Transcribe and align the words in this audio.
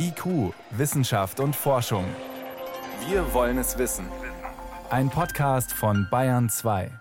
IQ, 0.00 0.54
Wissenschaft 0.70 1.40
und 1.40 1.56
Forschung. 1.56 2.04
Wir 3.08 3.34
wollen 3.34 3.58
es 3.58 3.78
wissen. 3.78 4.06
Ein 4.90 5.10
Podcast 5.10 5.72
von 5.72 6.06
Bayern 6.08 6.48
2. 6.48 6.92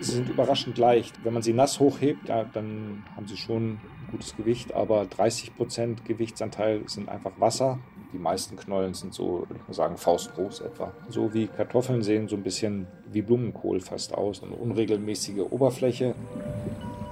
Sie 0.00 0.12
sind 0.12 0.28
überraschend 0.28 0.76
leicht. 0.76 1.24
Wenn 1.24 1.32
man 1.32 1.42
sie 1.42 1.54
nass 1.54 1.80
hochhebt, 1.80 2.28
dann 2.28 3.02
haben 3.16 3.26
sie 3.26 3.38
schon 3.38 3.72
ein 3.72 3.80
gutes 4.10 4.36
Gewicht, 4.36 4.74
aber 4.74 5.06
30 5.06 5.56
Prozent 5.56 6.04
Gewichtsanteil 6.04 6.86
sind 6.86 7.08
einfach 7.08 7.32
Wasser. 7.40 7.78
Die 8.12 8.18
meisten 8.18 8.56
Knollen 8.56 8.92
sind 8.92 9.14
so, 9.14 9.46
würde 9.48 9.56
ich 9.56 9.68
mal 9.68 9.74
sagen, 9.74 9.96
faustgroß 9.96 10.60
etwa. 10.60 10.92
So 11.08 11.32
wie 11.32 11.46
Kartoffeln 11.46 12.02
sehen 12.02 12.28
so 12.28 12.36
ein 12.36 12.42
bisschen 12.42 12.88
wie 13.10 13.22
Blumenkohl 13.22 13.80
fast 13.80 14.12
aus. 14.12 14.42
Eine 14.42 14.54
unregelmäßige 14.54 15.40
Oberfläche 15.50 16.14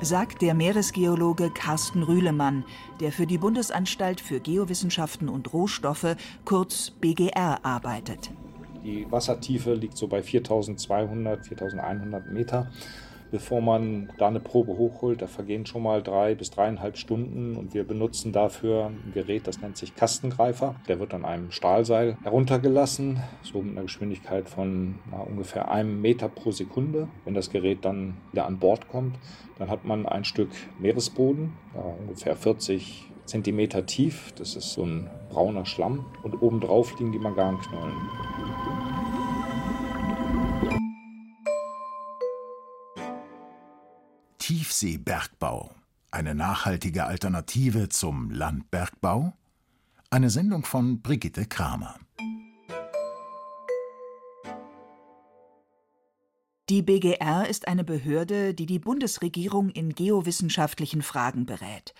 sagt 0.00 0.42
der 0.42 0.54
Meeresgeologe 0.54 1.50
Carsten 1.50 2.02
Rühlemann, 2.02 2.64
der 3.00 3.12
für 3.12 3.26
die 3.26 3.38
Bundesanstalt 3.38 4.20
für 4.20 4.40
Geowissenschaften 4.40 5.28
und 5.28 5.52
Rohstoffe, 5.52 6.16
kurz 6.44 6.90
BGR, 6.90 7.64
arbeitet. 7.64 8.30
Die 8.84 9.10
Wassertiefe 9.10 9.74
liegt 9.74 9.96
so 9.96 10.06
bei 10.06 10.22
4200, 10.22 11.46
4100 11.46 12.30
Meter 12.30 12.70
bevor 13.30 13.60
man 13.60 14.12
da 14.18 14.28
eine 14.28 14.40
Probe 14.40 14.76
hochholt. 14.76 15.22
Da 15.22 15.26
vergehen 15.26 15.66
schon 15.66 15.82
mal 15.82 16.02
drei 16.02 16.34
bis 16.34 16.50
dreieinhalb 16.50 16.96
Stunden 16.96 17.56
und 17.56 17.74
wir 17.74 17.84
benutzen 17.84 18.32
dafür 18.32 18.86
ein 18.86 19.12
Gerät, 19.12 19.46
das 19.46 19.60
nennt 19.60 19.76
sich 19.76 19.94
Kastengreifer. 19.94 20.76
Der 20.88 20.98
wird 21.00 21.14
an 21.14 21.24
einem 21.24 21.50
Stahlseil 21.50 22.16
heruntergelassen, 22.22 23.22
so 23.42 23.62
mit 23.62 23.72
einer 23.72 23.82
Geschwindigkeit 23.82 24.48
von 24.48 24.98
na, 25.10 25.18
ungefähr 25.18 25.70
einem 25.70 26.00
Meter 26.00 26.28
pro 26.28 26.50
Sekunde. 26.50 27.08
Wenn 27.24 27.34
das 27.34 27.50
Gerät 27.50 27.84
dann 27.84 28.16
wieder 28.32 28.46
an 28.46 28.58
Bord 28.58 28.88
kommt, 28.88 29.16
dann 29.58 29.70
hat 29.70 29.84
man 29.84 30.06
ein 30.06 30.24
Stück 30.24 30.50
Meeresboden, 30.78 31.52
ja, 31.74 31.82
ungefähr 32.00 32.36
40 32.36 33.10
Zentimeter 33.24 33.86
tief. 33.86 34.32
Das 34.36 34.54
ist 34.56 34.72
so 34.72 34.84
ein 34.84 35.10
brauner 35.30 35.66
Schlamm 35.66 36.06
und 36.22 36.40
obendrauf 36.42 36.98
liegen 36.98 37.12
die 37.12 37.18
Manganknollen. 37.18 37.94
Tiefseebergbau. 44.66 45.70
Eine 46.10 46.34
nachhaltige 46.34 47.04
Alternative 47.04 47.88
zum 47.88 48.32
Landbergbau? 48.32 49.32
Eine 50.10 50.28
Sendung 50.28 50.64
von 50.64 51.02
Brigitte 51.02 51.46
Kramer. 51.46 51.94
Die 56.68 56.82
BGR 56.82 57.48
ist 57.48 57.68
eine 57.68 57.84
Behörde, 57.84 58.54
die 58.54 58.66
die 58.66 58.80
Bundesregierung 58.80 59.70
in 59.70 59.94
geowissenschaftlichen 59.94 61.02
Fragen 61.02 61.46
berät. 61.46 61.94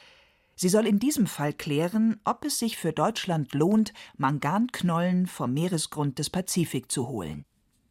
Sie 0.56 0.69
soll 0.69 0.89
in 0.89 0.98
diesem 0.98 1.28
Fall 1.28 1.53
klären, 1.53 2.19
ob 2.25 2.44
es 2.44 2.59
sich 2.59 2.77
für 2.77 2.92
Deutschland 2.92 3.55
lohnt, 3.55 3.92
Manganknollen 4.17 5.28
vom 5.28 5.55
Meeresgrund 5.55 6.19
des 6.19 6.31
Pazifik 6.31 6.91
zu 6.91 7.06
holen. 7.06 7.44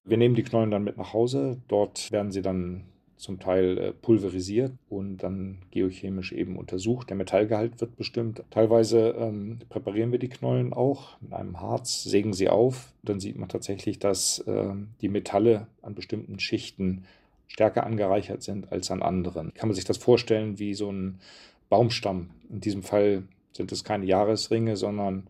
Wir 0.03 0.17
nehmen 0.17 0.35
die 0.35 0.43
Knollen 0.43 0.71
dann 0.71 0.83
mit 0.83 0.97
nach 0.97 1.13
Hause. 1.13 1.61
Dort 1.69 2.11
werden 2.11 2.33
sie 2.33 2.41
dann 2.41 2.83
zum 3.17 3.39
Teil 3.39 3.77
äh, 3.77 3.91
pulverisiert 3.93 4.73
und 4.89 5.17
dann 5.17 5.59
geochemisch 5.71 6.31
eben 6.33 6.57
untersucht. 6.57 7.09
Der 7.09 7.17
Metallgehalt 7.17 7.79
wird 7.79 7.95
bestimmt. 7.95 8.43
Teilweise 8.49 9.15
ähm, 9.17 9.59
präparieren 9.69 10.11
wir 10.11 10.19
die 10.19 10.29
Knollen 10.29 10.73
auch 10.73 11.19
mit 11.21 11.33
einem 11.33 11.61
Harz, 11.61 12.03
sägen 12.03 12.33
sie 12.33 12.49
auf. 12.49 12.93
Dann 13.03 13.19
sieht 13.19 13.37
man 13.37 13.49
tatsächlich, 13.49 13.99
dass 13.99 14.39
äh, 14.39 14.73
die 15.01 15.09
Metalle 15.09 15.67
an 15.81 15.95
bestimmten 15.95 16.39
Schichten 16.39 17.05
stärker 17.47 17.85
angereichert 17.85 18.43
sind 18.43 18.71
als 18.71 18.91
an 18.91 19.01
anderen. 19.01 19.53
Kann 19.53 19.69
man 19.69 19.75
sich 19.75 19.85
das 19.85 19.97
vorstellen 19.97 20.59
wie 20.59 20.73
so 20.73 20.91
ein 20.91 21.19
Baumstamm. 21.69 22.31
In 22.49 22.59
diesem 22.59 22.83
Fall 22.83 23.23
sind 23.53 23.71
es 23.71 23.83
keine 23.83 24.05
Jahresringe, 24.05 24.75
sondern 24.75 25.27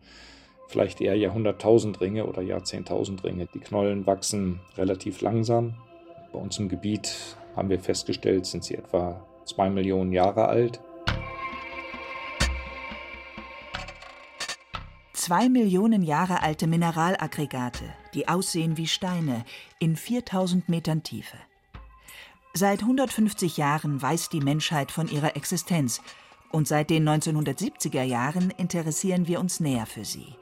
vielleicht 0.68 1.00
eher 1.00 1.16
Jahrhunderttausend 1.16 2.00
Ringe 2.00 2.26
oder 2.26 2.42
Jahrzehntausend 2.42 3.22
Ringe. 3.22 3.46
Die 3.54 3.60
Knollen 3.60 4.06
wachsen 4.06 4.60
relativ 4.76 5.20
langsam. 5.20 5.74
Bei 6.32 6.40
uns 6.40 6.58
im 6.58 6.68
Gebiet 6.68 7.36
haben 7.56 7.70
wir 7.70 7.80
festgestellt, 7.80 8.46
sind 8.46 8.62
sie 8.62 8.74
etwa 8.74 9.26
zwei 9.44 9.70
Millionen 9.70 10.12
Jahre 10.12 10.46
alt. 10.46 10.80
Zwei 15.12 15.48
Millionen 15.48 16.02
Jahre 16.02 16.42
alte 16.42 16.68
Mineralaggregate, 16.68 17.84
die 18.14 18.28
aussehen 18.28 18.76
wie 18.76 18.86
Steine, 18.86 19.44
in 19.80 19.96
4000 19.96 20.68
Metern 20.68 21.02
Tiefe. 21.02 21.38
Seit 22.54 22.82
150 22.82 23.56
Jahren 23.56 24.00
weiß 24.00 24.28
die 24.28 24.40
Menschheit 24.40 24.92
von 24.92 25.08
ihrer 25.08 25.34
Existenz 25.34 26.00
und 26.52 26.68
seit 26.68 26.90
den 26.90 27.08
1970er 27.08 28.02
Jahren 28.02 28.50
interessieren 28.50 29.26
wir 29.26 29.40
uns 29.40 29.58
näher 29.58 29.86
für 29.86 30.04
sie. 30.04 30.36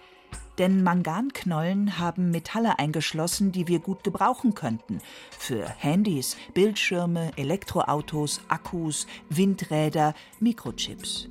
Denn 0.59 0.85
Manganknollen 0.85 1.99
haben 1.99 2.31
Metalle 2.31 2.79
eingeschlossen, 2.79 3.51
die 3.51 3.67
wir 3.67 3.81
gut 3.81 4.05
gebrauchen 4.05 4.55
könnten. 4.55 5.01
Für 5.37 5.69
Handys, 5.69 6.37
Bildschirme, 6.55 7.33
Elektroautos, 7.37 8.41
Akkus, 8.49 9.07
Windräder, 9.29 10.15
Mikrochips. 10.39 11.29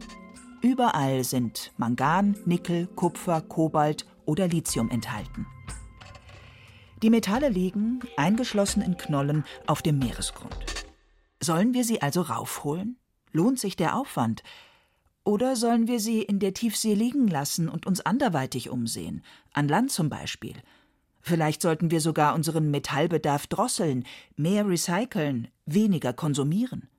Überall 0.62 1.24
sind 1.24 1.72
Mangan, 1.78 2.38
Nickel, 2.46 2.88
Kupfer, 2.88 3.42
Kobalt 3.42 4.06
oder 4.26 4.48
Lithium 4.48 4.90
enthalten. 4.90 5.46
Die 7.02 7.10
Metalle 7.10 7.50
liegen, 7.50 8.00
eingeschlossen 8.16 8.82
in 8.82 8.98
Knollen, 8.98 9.44
auf 9.68 9.82
dem 9.82 10.00
Meeresgrund. 10.00 10.86
Sollen 11.42 11.74
wir 11.74 11.84
sie 11.84 12.02
also 12.02 12.22
raufholen? 12.22 12.98
Lohnt 13.34 13.60
sich 13.60 13.76
der 13.76 13.98
Aufwand? 13.98 14.44
Oder 15.24 15.56
sollen 15.56 15.88
wir 15.88 16.00
sie 16.00 16.22
in 16.22 16.40
der 16.40 16.54
Tiefsee 16.54 16.94
liegen 16.94 17.28
lassen 17.28 17.70
und 17.70 17.86
uns 17.86 18.02
anderweitig 18.02 18.70
umsehen, 18.70 19.24
an 19.54 19.68
Land 19.68 19.92
zum 19.92 20.10
Beispiel? 20.10 20.56
Vielleicht 21.22 21.62
sollten 21.62 21.92
wir 21.92 22.02
sogar 22.02 22.36
unseren 22.36 22.70
Metallbedarf 22.70 23.48
drosseln, 23.48 24.06
mehr 24.36 24.68
recyceln, 24.68 25.48
weniger 25.66 26.12
konsumieren. 26.12 26.90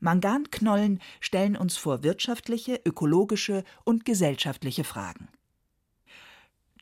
Manganknollen 0.00 1.00
stellen 1.20 1.56
uns 1.56 1.76
vor 1.76 2.02
wirtschaftliche, 2.02 2.80
ökologische 2.84 3.62
und 3.84 4.04
gesellschaftliche 4.04 4.82
Fragen. 4.82 5.28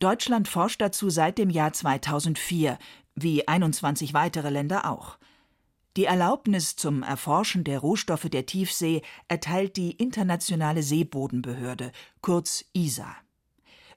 Deutschland 0.01 0.49
forscht 0.49 0.81
dazu 0.81 1.11
seit 1.11 1.39
dem 1.39 1.51
Jahr 1.51 1.73
2004, 1.73 2.79
wie 3.15 3.47
21 3.47 4.15
weitere 4.15 4.51
Länder 4.51 4.91
auch. 4.91 5.19
Die 5.97 6.07
Erlaubnis 6.07 6.75
zum 6.75 7.05
Erforschen 7.05 7.63
der 7.63 7.79
Rohstoffe 7.79 8.29
der 8.29 8.47
Tiefsee 8.47 9.03
erteilt 9.29 9.77
die 9.77 9.93
Internationale 9.93 10.83
Seebodenbehörde, 10.83 11.93
kurz 12.21 12.65
ISA. 12.73 13.15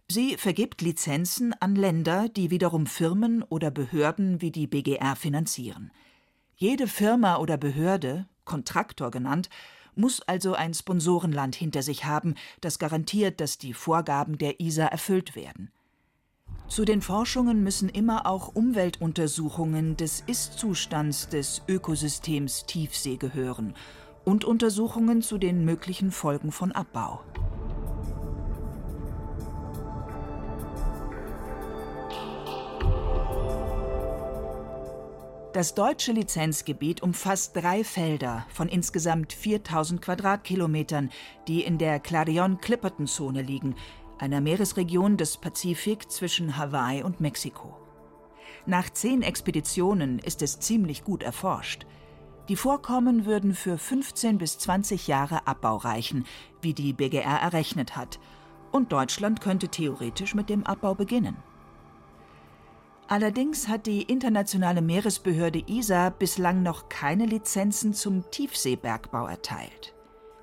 Sie 0.07 0.37
vergibt 0.37 0.81
Lizenzen 0.83 1.53
an 1.59 1.75
Länder, 1.75 2.29
die 2.29 2.51
wiederum 2.51 2.85
Firmen 2.85 3.41
oder 3.41 3.71
Behörden 3.71 4.41
wie 4.41 4.51
die 4.51 4.67
BGR 4.67 5.15
finanzieren. 5.15 5.91
Jede 6.55 6.87
Firma 6.87 7.37
oder 7.37 7.57
Behörde, 7.57 8.27
Kontraktor 8.45 9.09
genannt, 9.09 9.49
muss 9.95 10.21
also 10.21 10.53
ein 10.53 10.75
Sponsorenland 10.75 11.55
hinter 11.55 11.81
sich 11.81 12.05
haben, 12.05 12.35
das 12.61 12.77
garantiert, 12.77 13.41
dass 13.41 13.57
die 13.57 13.73
Vorgaben 13.73 14.37
der 14.37 14.59
ISA 14.59 14.85
erfüllt 14.85 15.35
werden. 15.35 15.71
Zu 16.67 16.83
den 16.83 17.01
Forschungen 17.01 17.63
müssen 17.63 17.87
immer 17.87 18.25
auch 18.25 18.53
Umweltuntersuchungen 18.53 19.95
des 19.95 20.21
Ist-Zustands 20.27 21.29
des 21.29 21.61
Ökosystems 21.67 22.65
Tiefsee 22.65 23.15
gehören 23.15 23.73
und 24.25 24.43
Untersuchungen 24.43 25.21
zu 25.21 25.37
den 25.37 25.63
möglichen 25.63 26.11
Folgen 26.11 26.51
von 26.51 26.73
Abbau. 26.73 27.21
Das 35.57 35.73
deutsche 35.73 36.11
Lizenzgebiet 36.11 37.01
umfasst 37.01 37.55
drei 37.55 37.83
Felder 37.83 38.45
von 38.49 38.67
insgesamt 38.67 39.33
4000 39.33 39.99
Quadratkilometern, 39.99 41.09
die 41.47 41.63
in 41.63 41.79
der 41.79 41.99
Clarion-Clipperton-Zone 41.99 43.41
liegen, 43.41 43.73
einer 44.19 44.41
Meeresregion 44.41 45.17
des 45.17 45.37
Pazifik 45.37 46.11
zwischen 46.11 46.57
Hawaii 46.57 47.03
und 47.03 47.19
Mexiko. 47.19 47.77
Nach 48.65 48.89
zehn 48.89 49.21
Expeditionen 49.21 50.19
ist 50.19 50.41
es 50.41 50.59
ziemlich 50.59 51.03
gut 51.03 51.23
erforscht. 51.23 51.85
Die 52.49 52.55
Vorkommen 52.55 53.25
würden 53.25 53.53
für 53.53 53.77
15 53.77 54.37
bis 54.37 54.57
20 54.59 55.07
Jahre 55.07 55.47
Abbau 55.47 55.77
reichen, 55.77 56.25
wie 56.61 56.73
die 56.73 56.93
BGR 56.93 57.41
errechnet 57.41 57.95
hat. 57.95 58.19
Und 58.71 58.91
Deutschland 58.91 59.41
könnte 59.41 59.69
theoretisch 59.69 60.35
mit 60.35 60.49
dem 60.49 60.65
Abbau 60.65 60.95
beginnen. 60.95 61.37
Allerdings 63.09 63.69
hat 63.69 63.85
die 63.85 64.01
internationale 64.01 64.81
Meeresbehörde 64.81 65.63
ISA 65.67 66.09
bislang 66.09 66.61
noch 66.61 66.89
keine 66.89 67.25
Lizenzen 67.25 67.93
zum 67.93 68.29
Tiefseebergbau 68.31 69.27
erteilt. 69.27 69.96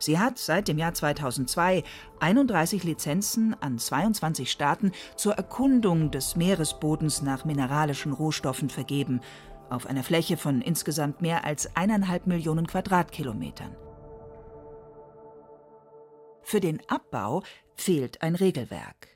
Sie 0.05 0.19
hat 0.19 0.37
seit 0.39 0.69
dem 0.69 0.77
Jahr 0.77 0.93
2002 0.93 1.83
31 2.21 2.85
Lizenzen 2.85 3.57
an 3.63 3.79
22 3.79 4.51
Staaten 4.51 4.93
zur 5.17 5.33
Erkundung 5.35 6.11
des 6.11 6.37
Meeresbodens 6.37 7.23
nach 7.23 7.47
mineralischen 7.47 8.13
Rohstoffen 8.13 8.69
vergeben, 8.69 9.23
auf 9.71 9.87
einer 9.87 10.03
Fläche 10.03 10.37
von 10.37 10.61
insgesamt 10.61 11.23
mehr 11.23 11.45
als 11.45 11.75
eineinhalb 11.75 12.27
Millionen 12.27 12.67
Quadratkilometern. 12.67 13.75
Für 16.43 16.61
den 16.61 16.83
Abbau 16.91 17.43
fehlt 17.75 18.21
ein 18.21 18.35
Regelwerk. 18.35 19.09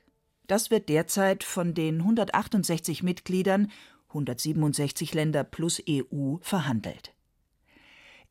Das 0.47 0.71
wird 0.71 0.89
derzeit 0.89 1.43
von 1.43 1.75
den 1.75 1.99
168 1.99 3.03
Mitgliedern, 3.03 3.71
167 4.07 5.13
Länder 5.13 5.43
plus 5.43 5.83
EU, 5.87 6.37
verhandelt. 6.41 7.13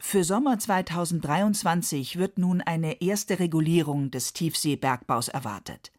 Für 0.01 0.23
Sommer 0.23 0.59
2023 0.59 2.19
wird 2.19 2.39
nun 2.39 2.61
eine 2.61 3.03
erste 3.03 3.41
Regulierung 3.41 4.11
des 4.13 4.33
Tiefseebergbaus 4.33 5.29
erwartet. 5.29 5.93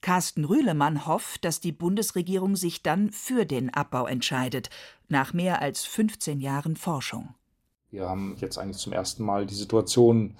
Carsten 0.00 0.46
Rühlemann 0.46 1.06
hofft, 1.06 1.44
dass 1.44 1.60
die 1.60 1.72
Bundesregierung 1.72 2.56
sich 2.56 2.82
dann 2.82 3.12
für 3.12 3.44
den 3.44 3.72
Abbau 3.74 4.06
entscheidet, 4.06 4.70
nach 5.08 5.34
mehr 5.34 5.60
als 5.60 5.84
15 5.84 6.40
Jahren 6.40 6.76
Forschung. 6.76 7.34
Wir 7.90 8.08
haben 8.08 8.36
jetzt 8.40 8.56
eigentlich 8.56 8.78
zum 8.78 8.94
ersten 8.94 9.22
Mal 9.22 9.44
die 9.44 9.54
Situation, 9.54 10.36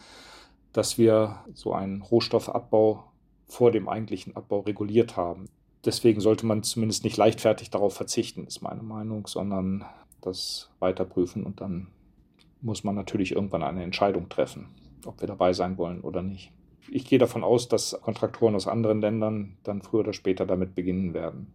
dass 0.72 0.96
wir 0.96 1.44
so 1.52 1.74
einen 1.74 2.00
Rohstoffabbau 2.00 3.04
vor 3.46 3.70
dem 3.72 3.88
eigentlichen 3.88 4.34
Abbau 4.36 4.60
reguliert 4.60 5.16
haben. 5.16 5.50
Deswegen 5.84 6.22
sollte 6.22 6.46
man 6.46 6.62
zumindest 6.62 7.04
nicht 7.04 7.18
leichtfertig 7.18 7.68
darauf 7.68 7.94
verzichten, 7.94 8.46
ist 8.46 8.62
meine 8.62 8.82
Meinung, 8.82 9.26
sondern 9.26 9.84
das 10.22 10.70
weiter 10.78 11.04
prüfen 11.04 11.44
und 11.44 11.60
dann 11.60 11.88
muss 12.62 12.84
man 12.84 12.94
natürlich 12.94 13.32
irgendwann 13.32 13.62
eine 13.62 13.82
Entscheidung 13.82 14.28
treffen, 14.28 14.68
ob 15.06 15.20
wir 15.20 15.28
dabei 15.28 15.52
sein 15.52 15.78
wollen 15.78 16.00
oder 16.00 16.22
nicht. 16.22 16.52
Ich 16.90 17.04
gehe 17.04 17.18
davon 17.18 17.44
aus, 17.44 17.68
dass 17.68 17.98
Kontraktoren 18.02 18.54
aus 18.54 18.66
anderen 18.66 19.00
Ländern 19.00 19.56
dann 19.62 19.82
früher 19.82 20.00
oder 20.00 20.12
später 20.12 20.46
damit 20.46 20.74
beginnen 20.74 21.14
werden. 21.14 21.54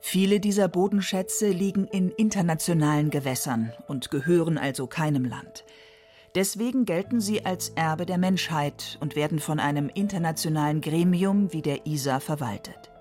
Viele 0.00 0.40
dieser 0.40 0.68
Bodenschätze 0.68 1.48
liegen 1.48 1.86
in 1.86 2.10
internationalen 2.10 3.08
Gewässern 3.08 3.72
und 3.88 4.10
gehören 4.10 4.58
also 4.58 4.86
keinem 4.86 5.24
Land. 5.24 5.64
Deswegen 6.34 6.84
gelten 6.84 7.20
sie 7.20 7.46
als 7.46 7.70
Erbe 7.70 8.04
der 8.04 8.18
Menschheit 8.18 8.98
und 9.00 9.16
werden 9.16 9.38
von 9.38 9.58
einem 9.58 9.88
internationalen 9.88 10.82
Gremium 10.82 11.52
wie 11.54 11.62
der 11.62 11.86
ISA 11.86 12.20
verwaltet. 12.20 12.91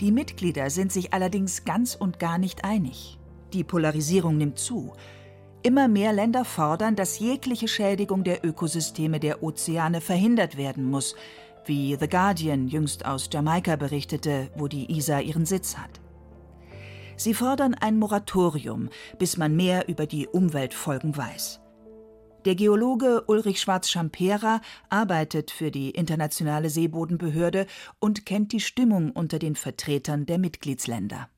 Die 0.00 0.12
Mitglieder 0.12 0.70
sind 0.70 0.92
sich 0.92 1.12
allerdings 1.12 1.66
ganz 1.66 1.94
und 1.94 2.18
gar 2.18 2.38
nicht 2.38 2.64
einig. 2.64 3.18
Die 3.52 3.64
Polarisierung 3.64 4.38
nimmt 4.38 4.58
zu. 4.58 4.94
Immer 5.62 5.88
mehr 5.88 6.14
Länder 6.14 6.46
fordern, 6.46 6.96
dass 6.96 7.18
jegliche 7.18 7.68
Schädigung 7.68 8.24
der 8.24 8.42
Ökosysteme 8.42 9.20
der 9.20 9.42
Ozeane 9.42 10.00
verhindert 10.00 10.56
werden 10.56 10.84
muss, 10.84 11.16
wie 11.66 11.96
The 12.00 12.08
Guardian 12.08 12.66
jüngst 12.66 13.04
aus 13.04 13.28
Jamaika 13.30 13.76
berichtete, 13.76 14.50
wo 14.56 14.68
die 14.68 14.90
ISA 14.96 15.20
ihren 15.20 15.44
Sitz 15.44 15.76
hat. 15.76 16.00
Sie 17.16 17.34
fordern 17.34 17.74
ein 17.74 17.98
Moratorium, 17.98 18.88
bis 19.18 19.36
man 19.36 19.54
mehr 19.54 19.86
über 19.88 20.06
die 20.06 20.26
Umweltfolgen 20.26 21.14
weiß. 21.14 21.60
Der 22.46 22.54
Geologe 22.54 23.24
Ulrich 23.26 23.60
Schwarz-Schampera 23.60 24.62
arbeitet 24.88 25.50
für 25.50 25.70
die 25.70 25.90
Internationale 25.90 26.70
Seebodenbehörde 26.70 27.66
und 27.98 28.24
kennt 28.24 28.52
die 28.52 28.60
Stimmung 28.60 29.10
unter 29.10 29.38
den 29.38 29.56
Vertretern 29.56 30.24
der 30.24 30.38
Mitgliedsländer. 30.38 31.28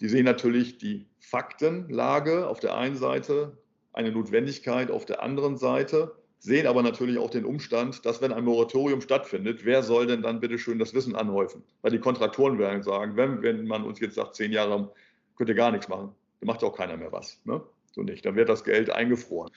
Die 0.00 0.08
sehen 0.08 0.26
natürlich 0.26 0.76
die 0.76 1.06
Faktenlage 1.20 2.48
auf 2.48 2.60
der 2.60 2.76
einen 2.76 2.96
Seite, 2.96 3.56
eine 3.94 4.12
Notwendigkeit 4.12 4.90
auf 4.90 5.06
der 5.06 5.22
anderen 5.22 5.56
Seite, 5.56 6.12
sehen 6.38 6.66
aber 6.66 6.82
natürlich 6.82 7.16
auch 7.16 7.30
den 7.30 7.46
Umstand, 7.46 8.04
dass 8.04 8.20
wenn 8.20 8.32
ein 8.32 8.44
Moratorium 8.44 9.00
stattfindet, 9.00 9.64
wer 9.64 9.82
soll 9.82 10.06
denn 10.06 10.20
dann 10.20 10.40
bitte 10.40 10.58
schön 10.58 10.78
das 10.78 10.92
Wissen 10.92 11.16
anhäufen? 11.16 11.62
Weil 11.80 11.92
die 11.92 11.98
Kontraktoren 11.98 12.58
werden 12.58 12.82
sagen, 12.82 13.16
wenn, 13.16 13.40
wenn 13.42 13.66
man 13.66 13.84
uns 13.84 14.00
jetzt 14.00 14.16
sagt, 14.16 14.34
zehn 14.34 14.52
Jahre 14.52 14.92
könnt 15.36 15.48
ihr 15.48 15.54
gar 15.54 15.70
nichts 15.70 15.88
machen, 15.88 16.14
dann 16.40 16.46
macht 16.46 16.62
auch 16.62 16.76
keiner 16.76 16.98
mehr 16.98 17.12
was. 17.12 17.40
Ne? 17.44 17.62
So 17.92 18.02
nicht. 18.02 18.26
Dann 18.26 18.34
wird 18.36 18.48
das 18.48 18.64
Geld 18.64 18.90
eingefroren. 18.90 19.50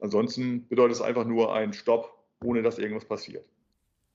Ansonsten 0.00 0.66
bedeutet 0.68 0.96
es 0.96 1.02
einfach 1.02 1.24
nur 1.24 1.54
ein 1.54 1.72
Stopp, 1.72 2.16
ohne 2.42 2.62
dass 2.62 2.78
irgendwas 2.78 3.06
passiert. 3.06 3.44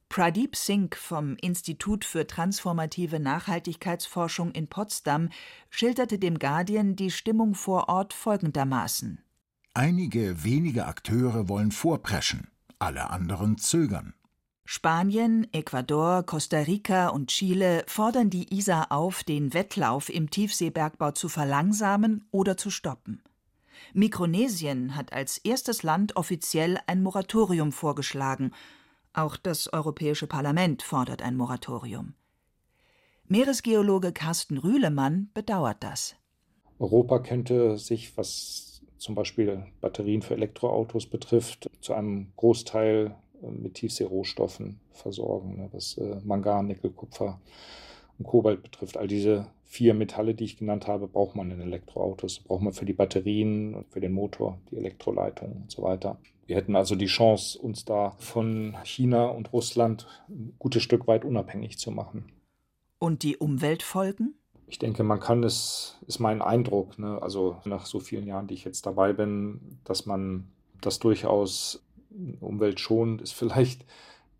Pradeep 0.09 0.55
Singh 0.55 0.95
vom 0.95 1.35
Institut 1.41 2.05
für 2.05 2.25
transformative 2.25 3.19
Nachhaltigkeitsforschung 3.19 4.51
in 4.51 4.67
Potsdam 4.67 5.29
schilderte 5.69 6.19
dem 6.19 6.39
Guardian 6.39 6.95
die 6.95 7.11
Stimmung 7.11 7.53
vor 7.53 7.89
Ort 7.89 8.13
folgendermaßen. 8.13 9.21
Einige 9.73 10.43
wenige 10.43 10.85
Akteure 10.85 11.49
wollen 11.49 11.71
vorpreschen, 11.71 12.49
alle 12.79 13.09
anderen 13.09 13.57
zögern. 13.57 14.13
Spanien, 14.63 15.47
Ecuador, 15.51 16.23
Costa 16.23 16.59
Rica 16.59 17.09
und 17.09 17.27
Chile 17.27 17.83
fordern 17.87 18.29
die 18.29 18.55
ISA 18.57 18.85
auf, 18.89 19.23
den 19.23 19.53
Wettlauf 19.53 20.09
im 20.09 20.29
Tiefseebergbau 20.29 21.11
zu 21.11 21.29
verlangsamen 21.29 22.25
oder 22.31 22.57
zu 22.57 22.71
stoppen. 22.71 23.21
Mikronesien 23.93 24.95
hat 24.95 25.13
als 25.13 25.37
erstes 25.37 25.83
Land 25.83 26.15
offiziell 26.15 26.79
ein 26.87 27.03
Moratorium 27.03 27.71
vorgeschlagen. 27.71 28.51
Auch 29.13 29.37
das 29.37 29.71
Europäische 29.71 30.27
Parlament 30.27 30.83
fordert 30.83 31.21
ein 31.21 31.37
Moratorium. 31.37 32.13
Meeresgeologe 33.27 34.11
Carsten 34.11 34.57
Rühlemann 34.57 35.29
bedauert 35.33 35.77
das. 35.79 36.15
Europa 36.77 37.19
könnte 37.19 37.77
sich, 37.77 38.15
was 38.17 38.81
zum 38.97 39.15
Beispiel 39.15 39.65
Batterien 39.81 40.21
für 40.21 40.35
Elektroautos 40.35 41.07
betrifft, 41.07 41.69
zu 41.81 41.93
einem 41.93 42.33
Großteil 42.35 43.15
äh, 43.41 43.47
mit 43.49 43.75
Tiefseerohstoffen 43.75 44.79
versorgen, 44.91 45.57
ne, 45.57 45.69
was 45.71 45.97
äh, 45.97 46.17
Mangan, 46.23 46.67
Nickel, 46.67 46.91
Kupfer 46.91 47.39
und 48.17 48.25
Kobalt 48.25 48.63
betrifft. 48.63 48.97
All 48.97 49.07
diese 49.07 49.47
vier 49.63 49.93
Metalle, 49.93 50.35
die 50.35 50.45
ich 50.45 50.57
genannt 50.57 50.87
habe, 50.87 51.07
braucht 51.07 51.35
man 51.35 51.51
in 51.51 51.59
Elektroautos. 51.59 52.39
Braucht 52.39 52.61
man 52.61 52.73
für 52.73 52.85
die 52.85 52.93
Batterien 52.93 53.75
und 53.75 53.89
für 53.89 53.99
den 53.99 54.13
Motor, 54.13 54.59
die 54.71 54.77
Elektroleitung 54.77 55.63
und 55.63 55.71
so 55.71 55.83
weiter. 55.83 56.17
Wir 56.45 56.55
hätten 56.55 56.75
also 56.75 56.95
die 56.95 57.07
Chance, 57.07 57.59
uns 57.59 57.85
da 57.85 58.11
von 58.19 58.77
China 58.83 59.25
und 59.25 59.51
Russland 59.51 60.07
ein 60.29 60.53
gutes 60.59 60.83
Stück 60.83 61.07
weit 61.07 61.25
unabhängig 61.25 61.79
zu 61.79 61.91
machen. 61.91 62.31
Und 62.99 63.23
die 63.23 63.37
Umweltfolgen? 63.37 64.35
Ich 64.67 64.79
denke, 64.79 65.03
man 65.03 65.19
kann 65.19 65.43
es, 65.43 65.97
ist 66.07 66.19
mein 66.19 66.41
Eindruck, 66.41 66.97
ne, 66.97 67.21
also 67.21 67.57
nach 67.65 67.85
so 67.85 67.99
vielen 67.99 68.25
Jahren, 68.25 68.47
die 68.47 68.55
ich 68.55 68.63
jetzt 68.63 68.85
dabei 68.85 69.13
bin, 69.13 69.79
dass 69.83 70.05
man 70.05 70.47
das 70.81 70.99
durchaus 70.99 71.83
umweltschonend 72.39 73.21
ist 73.21 73.33
vielleicht 73.33 73.85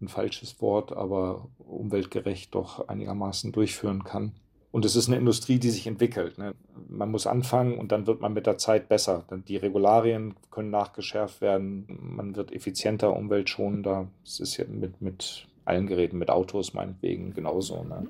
ein 0.02 0.08
falsches 0.08 0.62
Wort, 0.62 0.96
aber 0.96 1.48
umweltgerecht 1.58 2.54
doch 2.54 2.88
einigermaßen 2.88 3.52
durchführen 3.52 4.04
kann. 4.04 4.34
Und 4.72 4.84
es 4.84 4.98
ist 4.98 5.08
eine 5.08 5.16
Industrie, 5.16 5.58
die 5.58 5.70
sich 5.70 5.88
entwickelt. 5.88 6.38
Ne? 6.38 6.54
Man 6.90 7.10
muss 7.10 7.28
anfangen 7.28 7.78
und 7.78 7.94
dann 7.94 8.08
wird 8.08 8.20
man 8.20 8.34
mit 8.34 8.46
der 8.46 8.58
Zeit 8.58 8.90
besser. 8.90 9.24
Die 9.48 9.56
Regularien 9.56 10.34
können 10.52 10.70
nachgeschärft 10.70 11.40
werden. 11.40 11.86
Man 11.88 12.36
wird 12.36 12.52
effizienter, 12.52 13.16
umweltschonender. 13.16 14.10
Es 14.26 14.42
ist 14.42 14.58
ja 14.58 14.66
mit, 14.68 15.02
mit 15.02 15.48
allen 15.64 15.88
Geräten, 15.88 16.18
mit 16.18 16.30
Autos 16.30 16.74
meinetwegen 16.74 17.34
genauso. 17.34 17.86
Ne? 17.86 18.08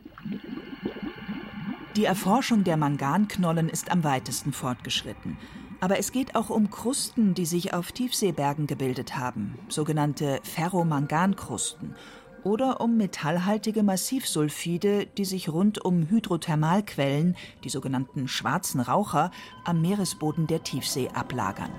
Die 1.95 2.05
Erforschung 2.05 2.63
der 2.63 2.77
Manganknollen 2.77 3.69
ist 3.69 3.91
am 3.91 4.03
weitesten 4.03 4.51
fortgeschritten. 4.51 5.37
Aber 5.81 5.99
es 5.99 6.11
geht 6.11 6.35
auch 6.35 6.49
um 6.49 6.69
Krusten, 6.69 7.33
die 7.33 7.45
sich 7.45 7.73
auf 7.73 7.91
Tiefseebergen 7.91 8.67
gebildet 8.67 9.17
haben, 9.17 9.57
sogenannte 9.69 10.39
Ferromangankrusten 10.43 11.95
oder 12.43 12.79
um 12.79 12.95
metallhaltige 12.95 13.81
Massivsulfide, 13.81 15.07
die 15.07 15.25
sich 15.25 15.49
rund 15.49 15.83
um 15.83 16.09
Hydrothermalquellen, 16.09 17.35
die 17.63 17.69
sogenannten 17.69 18.27
schwarzen 18.27 18.79
Raucher, 18.79 19.31
am 19.63 19.81
Meeresboden 19.81 20.45
der 20.47 20.63
Tiefsee 20.63 21.09
ablagern. 21.09 21.71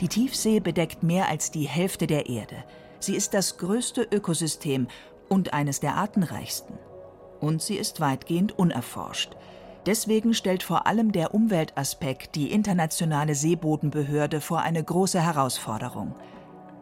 Die 0.00 0.08
Tiefsee 0.08 0.60
bedeckt 0.60 1.02
mehr 1.02 1.28
als 1.28 1.50
die 1.50 1.68
Hälfte 1.68 2.06
der 2.06 2.30
Erde. 2.30 2.64
Sie 3.00 3.14
ist 3.14 3.34
das 3.34 3.58
größte 3.58 4.08
Ökosystem 4.10 4.88
und 5.28 5.52
eines 5.52 5.80
der 5.80 5.96
artenreichsten. 5.96 6.74
Und 7.40 7.62
sie 7.62 7.76
ist 7.76 8.00
weitgehend 8.00 8.58
unerforscht. 8.58 9.36
Deswegen 9.86 10.34
stellt 10.34 10.62
vor 10.62 10.86
allem 10.86 11.10
der 11.10 11.34
Umweltaspekt 11.34 12.34
die 12.34 12.52
internationale 12.52 13.34
Seebodenbehörde 13.34 14.40
vor 14.40 14.60
eine 14.60 14.84
große 14.84 15.20
Herausforderung. 15.20 16.14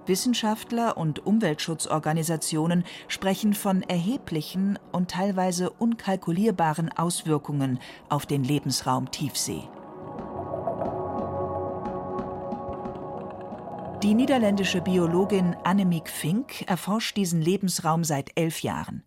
Wissenschaftler 0.06 0.96
und 0.96 1.24
Umweltschutzorganisationen 1.26 2.84
sprechen 3.06 3.54
von 3.54 3.82
erheblichen 3.82 4.78
und 4.90 5.10
teilweise 5.10 5.70
unkalkulierbaren 5.70 6.90
Auswirkungen 6.90 7.78
auf 8.08 8.26
den 8.26 8.42
Lebensraum 8.42 9.10
Tiefsee. 9.10 9.68
Die 14.02 14.14
niederländische 14.14 14.80
Biologin 14.80 15.56
Annemiek 15.64 16.08
Fink 16.08 16.62
erforscht 16.68 17.16
diesen 17.16 17.42
Lebensraum 17.42 18.04
seit 18.04 18.30
elf 18.36 18.62
Jahren. 18.62 19.02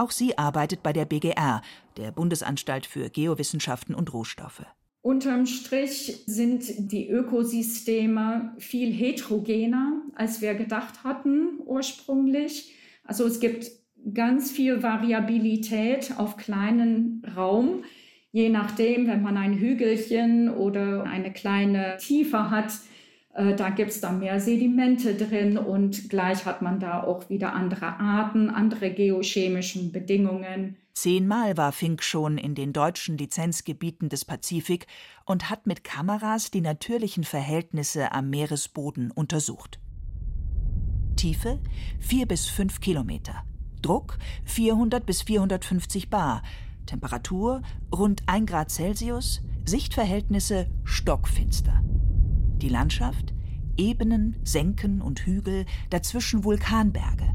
Auch 0.00 0.12
sie 0.12 0.38
arbeitet 0.38 0.82
bei 0.82 0.94
der 0.94 1.04
BGR, 1.04 1.60
der 1.98 2.10
Bundesanstalt 2.10 2.86
für 2.86 3.10
Geowissenschaften 3.10 3.94
und 3.94 4.14
Rohstoffe. 4.14 4.64
Unterm 5.02 5.44
Strich 5.44 6.22
sind 6.24 6.90
die 6.90 7.10
Ökosysteme 7.10 8.54
viel 8.56 8.94
heterogener, 8.94 10.00
als 10.14 10.40
wir 10.40 10.54
gedacht 10.54 11.04
hatten 11.04 11.58
ursprünglich. 11.66 12.74
Also 13.04 13.26
es 13.26 13.40
gibt 13.40 13.70
ganz 14.14 14.50
viel 14.50 14.82
Variabilität 14.82 16.14
auf 16.16 16.38
kleinen 16.38 17.22
Raum. 17.36 17.84
Je 18.32 18.48
nachdem, 18.48 19.06
wenn 19.06 19.20
man 19.20 19.36
ein 19.36 19.58
Hügelchen 19.58 20.48
oder 20.48 21.02
eine 21.02 21.30
kleine 21.30 21.98
Tiefe 21.98 22.48
hat, 22.50 22.72
da 23.56 23.70
gibt 23.70 23.90
es 23.90 24.00
dann 24.00 24.20
mehr 24.20 24.40
Sedimente 24.40 25.14
drin 25.14 25.58
und 25.58 26.08
gleich 26.10 26.44
hat 26.44 26.62
man 26.62 26.80
da 26.80 27.02
auch 27.02 27.28
wieder 27.28 27.54
andere 27.54 27.98
Arten, 27.98 28.50
andere 28.50 28.90
geochemischen 28.90 29.92
Bedingungen. 29.92 30.76
Zehnmal 30.94 31.56
war 31.56 31.72
Fink 31.72 32.02
schon 32.02 32.36
in 32.36 32.54
den 32.54 32.72
deutschen 32.72 33.16
Lizenzgebieten 33.16 34.08
des 34.08 34.24
Pazifik 34.24 34.86
und 35.24 35.48
hat 35.48 35.66
mit 35.66 35.84
Kameras 35.84 36.50
die 36.50 36.60
natürlichen 36.60 37.24
Verhältnisse 37.24 38.12
am 38.12 38.28
Meeresboden 38.30 39.10
untersucht. 39.10 39.78
Tiefe 41.16 41.58
4 42.00 42.26
bis 42.26 42.46
5 42.46 42.80
Kilometer, 42.80 43.44
Druck 43.82 44.18
400 44.44 45.06
bis 45.06 45.22
450 45.22 46.10
Bar, 46.10 46.42
Temperatur 46.86 47.62
rund 47.94 48.22
1 48.26 48.50
Grad 48.50 48.70
Celsius, 48.70 49.42
Sichtverhältnisse 49.64 50.66
stockfinster. 50.84 51.82
Die 52.60 52.68
Landschaft 52.68 53.34
Ebenen, 53.76 54.36
Senken 54.44 55.00
und 55.00 55.20
Hügel, 55.20 55.64
dazwischen 55.88 56.44
Vulkanberge. 56.44 57.34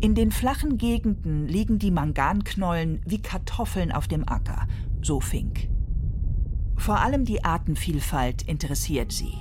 In 0.00 0.14
den 0.14 0.30
flachen 0.30 0.76
Gegenden 0.76 1.46
liegen 1.48 1.78
die 1.78 1.90
Manganknollen 1.90 3.00
wie 3.06 3.22
Kartoffeln 3.22 3.90
auf 3.90 4.06
dem 4.06 4.28
Acker, 4.28 4.68
so 5.00 5.20
Fink. 5.20 5.68
Vor 6.76 7.00
allem 7.00 7.24
die 7.24 7.42
Artenvielfalt 7.42 8.42
interessiert 8.42 9.12
sie. 9.12 9.32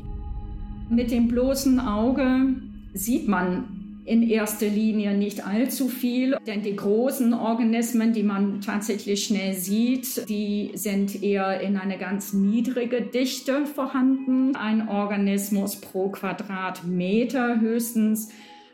Mit 0.89 1.11
dem 1.11 1.27
bloßen 1.27 1.81
Auge 1.81 2.55
sieht 2.93 3.27
man 3.27 3.74
in 4.05 4.21
erster 4.21 4.67
Linie 4.67 5.15
nicht 5.15 5.45
allzu 5.45 5.89
viel, 5.89 6.37
denn 6.45 6.61
die 6.61 6.75
großen 6.75 7.33
Organismen, 7.33 8.13
die 8.13 8.21
man 8.21 8.61
tatsächlich 8.61 9.25
schnell 9.25 9.55
sieht, 9.55 10.29
die 10.29 10.71
sind 10.75 11.23
eher 11.23 11.59
in 11.61 11.75
eine 11.75 11.97
ganz 11.97 12.31
niedrige 12.31 13.01
Dichte 13.01 13.65
vorhanden. 13.65 14.55
Ein 14.55 14.87
Organismus 14.87 15.77
pro 15.77 16.09
Quadratmeter 16.09 17.59
höchstens. 17.59 18.29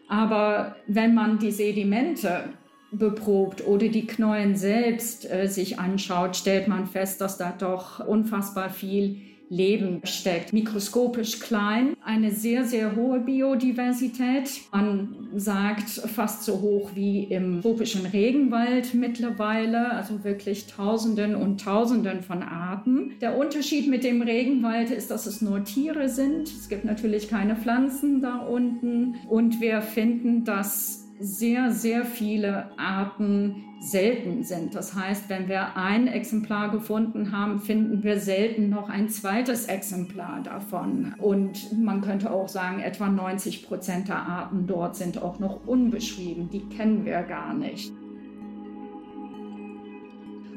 Aber 0.10 0.76
wenn 0.88 1.14
man 1.14 1.40
die 1.40 1.52
Sedimente 1.52 2.50
beprobt 2.92 3.66
oder 3.66 3.88
die 3.88 4.06
Knollen 4.06 4.58
selbst 4.58 5.32
äh, 5.32 5.48
sich 5.48 5.80
anschaut, 5.80 6.36
stellt 6.36 6.68
man 6.68 6.88
fest, 6.88 7.22
dass 7.22 7.38
da 7.38 7.54
doch 7.58 8.06
unfassbar 8.06 8.70
viel 8.70 9.31
Leben 9.52 10.00
steckt. 10.06 10.54
Mikroskopisch 10.54 11.40
klein, 11.42 11.94
eine 12.04 12.32
sehr, 12.32 12.64
sehr 12.64 12.96
hohe 12.96 13.20
Biodiversität. 13.20 14.50
Man 14.72 15.28
sagt 15.36 15.90
fast 15.90 16.44
so 16.44 16.62
hoch 16.62 16.92
wie 16.96 17.26
im 17.26 17.62
tropischen 17.62 18.06
Regenwald 18.06 18.94
mittlerweile, 18.94 19.92
also 19.92 20.24
wirklich 20.24 20.68
Tausenden 20.68 21.36
und 21.36 21.60
Tausenden 21.60 22.22
von 22.22 22.44
Arten. 22.44 23.16
Der 23.20 23.38
Unterschied 23.38 23.90
mit 23.90 24.06
dem 24.06 24.22
Regenwald 24.22 24.90
ist, 24.90 25.12
dass 25.12 25.26
es 25.26 25.42
nur 25.42 25.66
Tiere 25.66 26.08
sind. 26.08 26.48
Es 26.48 26.70
gibt 26.70 26.86
natürlich 26.86 27.28
keine 27.28 27.58
Pflanzen 27.58 28.22
da 28.22 28.38
unten. 28.38 29.16
Und 29.28 29.60
wir 29.60 29.82
finden, 29.82 30.46
dass 30.46 31.11
sehr, 31.22 31.72
sehr 31.72 32.04
viele 32.04 32.78
Arten 32.78 33.64
selten 33.80 34.44
sind. 34.44 34.76
Das 34.76 34.96
heißt, 34.96 35.30
wenn 35.30 35.48
wir 35.48 35.78
ein 35.78 36.08
Exemplar 36.08 36.72
gefunden 36.72 37.32
haben, 37.32 37.60
finden 37.60 38.04
wir 38.04 38.20
selten 38.20 38.70
noch 38.70 38.90
ein 38.90 39.10
zweites 39.10 39.66
Exemplar 39.66 40.42
davon. 40.44 41.14
Und 41.20 41.80
man 41.80 42.02
könnte 42.02 42.32
auch 42.32 42.48
sagen, 42.48 42.80
etwa 42.80 43.10
90 43.10 43.68
Prozent 43.68 44.08
der 44.08 44.18
Arten 44.18 44.66
dort 44.68 44.96
sind 44.96 45.22
auch 45.22 45.40
noch 45.40 45.66
unbeschrieben. 45.66 46.50
Die 46.50 46.68
kennen 46.70 47.06
wir 47.06 47.22
gar 47.24 47.54
nicht. 47.54 47.92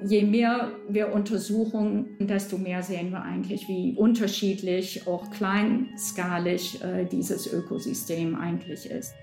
Je 0.06 0.23
mehr 0.23 0.73
wir 0.88 1.14
untersuchen, 1.14 2.16
desto 2.21 2.59
mehr 2.59 2.83
sehen 2.83 3.11
wir 3.11 3.23
eigentlich, 3.23 3.68
wie 3.68 3.94
unterschiedlich, 3.97 5.06
auch 5.06 5.30
kleinskalig 5.30 6.83
äh, 6.85 7.06
dieses 7.06 7.50
Ökosystem 7.50 8.35
eigentlich 8.35 8.90
ist. 8.90 9.14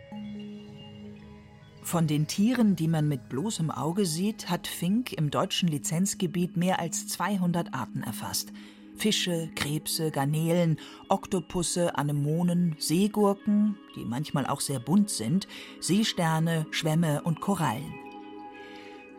Von 1.82 2.08
den 2.08 2.28
Tieren, 2.28 2.76
die 2.76 2.88
man 2.88 3.08
mit 3.08 3.28
bloßem 3.28 3.72
Auge 3.72 4.06
sieht, 4.06 4.50
hat 4.50 4.68
Fink 4.68 5.14
im 5.14 5.32
deutschen 5.32 5.68
Lizenzgebiet 5.68 6.56
mehr 6.56 6.80
als 6.80 7.08
200 7.08 7.74
Arten 7.74 8.04
erfasst. 8.04 8.54
Fische, 8.96 9.50
Krebse, 9.56 10.12
Garnelen, 10.12 10.78
Oktopusse, 11.10 11.98
Anemonen, 11.98 12.76
Seegurken, 12.78 13.78
die 13.96 14.06
manchmal 14.06 14.46
auch 14.46 14.62
sehr 14.62 14.80
bunt 14.80 15.10
sind, 15.10 15.48
Seesterne, 15.80 16.68
Schwämme 16.70 17.24
und 17.24 17.42
Korallen. 17.42 17.94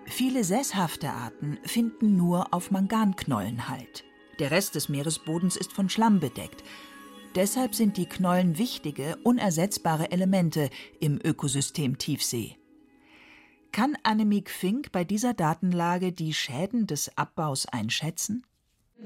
Viele 0.07 0.45
sesshafte 0.45 1.11
Arten 1.11 1.59
finden 1.65 2.17
nur 2.17 2.55
auf 2.55 2.71
Manganknollen 2.71 3.69
Halt. 3.69 4.05
Der 4.39 4.51
Rest 4.51 4.75
des 4.77 4.89
Meeresbodens 4.89 5.57
ist 5.57 5.73
von 5.73 5.89
Schlamm 5.89 6.21
bedeckt. 6.21 6.63
Deshalb 7.35 7.75
sind 7.75 7.97
die 7.97 8.05
Knollen 8.05 8.59
wichtige, 8.59 9.17
unersetzbare 9.23 10.13
Elemente 10.13 10.69
im 11.01 11.19
Ökosystem 11.25 11.97
Tiefsee. 11.97 12.57
Kann 13.73 13.97
Annemiek 14.03 14.51
Fink 14.51 14.93
bei 14.93 15.03
dieser 15.03 15.33
Datenlage 15.33 16.13
die 16.13 16.35
Schäden 16.35 16.87
des 16.87 17.17
Abbaus 17.17 17.65
einschätzen? 17.65 18.45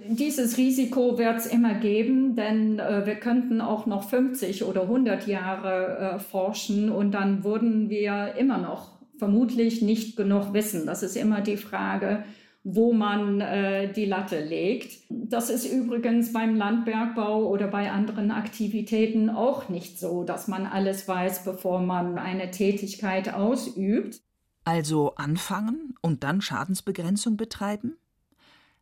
Dieses 0.09 0.59
Risiko 0.59 1.19
wird 1.19 1.39
es 1.39 1.47
immer 1.47 1.75
geben, 1.75 2.35
denn 2.35 2.81
äh, 2.81 3.07
wir 3.07 3.15
könnten 3.15 3.61
auch 3.61 3.87
noch 3.87 4.09
50 4.11 4.65
oder 4.65 4.83
100 4.83 5.29
Jahre 5.29 6.17
äh, 6.17 6.19
forschen 6.19 6.91
und 6.91 7.13
dann 7.13 7.45
würden 7.45 7.89
wir 7.91 8.35
immer 8.37 8.59
noch 8.59 8.99
vermutlich 9.19 9.83
nicht 9.83 10.17
genug 10.17 10.53
wissen. 10.53 10.85
Das 10.85 11.05
ist 11.05 11.17
immer 11.17 11.43
die 11.43 11.57
Frage, 11.57 12.25
wo 12.69 12.93
man 12.93 13.41
äh, 13.41 13.93
die 13.93 14.07
Latte 14.07 14.45
legt. 14.45 15.05
Das 15.09 15.51
ist 15.51 15.73
übrigens 15.73 16.33
beim 16.33 16.57
Landbergbau 16.57 17.47
oder 17.47 17.69
bei 17.69 17.93
anderen 17.93 18.33
Aktivitäten 18.33 19.31
auch 19.31 19.69
nicht 19.69 20.01
so, 20.01 20.25
dass 20.25 20.49
man 20.49 20.67
alles 20.67 21.07
weiß, 21.07 21.45
bevor 21.45 21.81
man 21.81 22.19
eine 22.19 22.51
Tätigkeit 22.51 23.33
ausübt. 23.33 24.21
Also 24.65 25.15
anfangen 25.15 25.95
und 26.01 26.25
dann 26.25 26.41
Schadensbegrenzung 26.41 27.37
betreiben? 27.37 27.99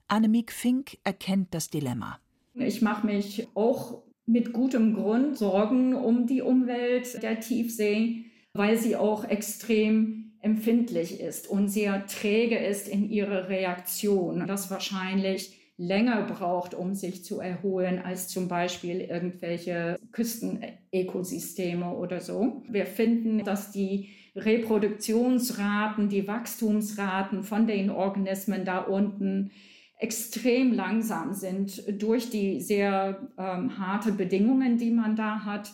Annemiek 0.09 0.51
Fink 0.51 0.97
erkennt 1.05 1.53
das 1.53 1.69
Dilemma. 1.69 2.19
Ich 2.55 2.81
mache 2.81 3.07
mich 3.07 3.49
auch 3.53 4.03
mit 4.25 4.55
gutem 4.55 4.95
Grund 4.95 5.37
Sorgen 5.37 5.95
um 5.95 6.27
die 6.27 6.41
Umwelt 6.41 7.23
der 7.23 7.39
Tiefsee, 7.41 8.25
weil 8.55 8.79
sie 8.79 8.97
auch 8.97 9.25
extrem 9.25 10.24
empfindlich 10.45 11.21
ist 11.21 11.49
und 11.49 11.69
sehr 11.69 12.07
träge 12.07 12.59
ist 12.59 12.87
in 12.87 13.09
ihrer 13.09 13.49
Reaktion, 13.49 14.47
das 14.47 14.71
wahrscheinlich 14.71 15.59
länger 15.77 16.23
braucht, 16.23 16.75
um 16.75 16.95
sich 16.95 17.25
zu 17.25 17.41
erholen, 17.41 17.99
als 17.99 18.29
zum 18.29 18.47
Beispiel 18.47 19.01
irgendwelche 19.01 19.99
Küstenökosysteme 20.13 21.91
oder 21.95 22.21
so. 22.21 22.63
Wir 22.69 22.87
finden, 22.87 23.43
dass 23.43 23.73
die 23.73 24.11
Reproduktionsraten, 24.37 26.09
die 26.09 26.29
Wachstumsraten 26.29 27.43
von 27.43 27.67
den 27.67 27.91
Organismen 27.91 28.65
da 28.65 28.81
unten 28.81 29.51
extrem 29.99 30.75
langsam 30.75 31.33
sind 31.33 31.83
durch 32.03 32.29
die 32.29 32.61
sehr 32.61 33.29
ähm, 33.39 33.79
harte 33.79 34.13
Bedingungen, 34.13 34.77
die 34.77 34.91
man 34.91 35.17
da 35.17 35.45
hat 35.45 35.73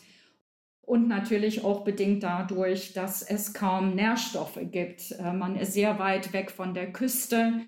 und 0.83 1.09
natürlich 1.09 1.65
auch 1.65 1.85
bedingt 1.85 2.23
dadurch, 2.23 2.93
dass 2.93 3.23
es 3.23 3.55
kaum 3.55 3.95
Nährstoffe 3.95 4.59
gibt. 4.71 5.13
Äh, 5.13 5.33
man 5.33 5.57
ist 5.57 5.75
sehr 5.75 5.99
weit 5.99 6.33
weg 6.33 6.51
von 6.51 6.75
der 6.75 6.93
Küste. 6.93 7.67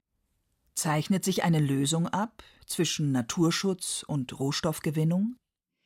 Zeichnet 0.75 1.25
sich 1.25 1.45
eine 1.45 1.61
Lösung 1.61 2.09
ab 2.09 2.43
zwischen 2.67 3.13
Naturschutz 3.13 4.05
und 4.07 4.39
Rohstoffgewinnung? 4.39 5.37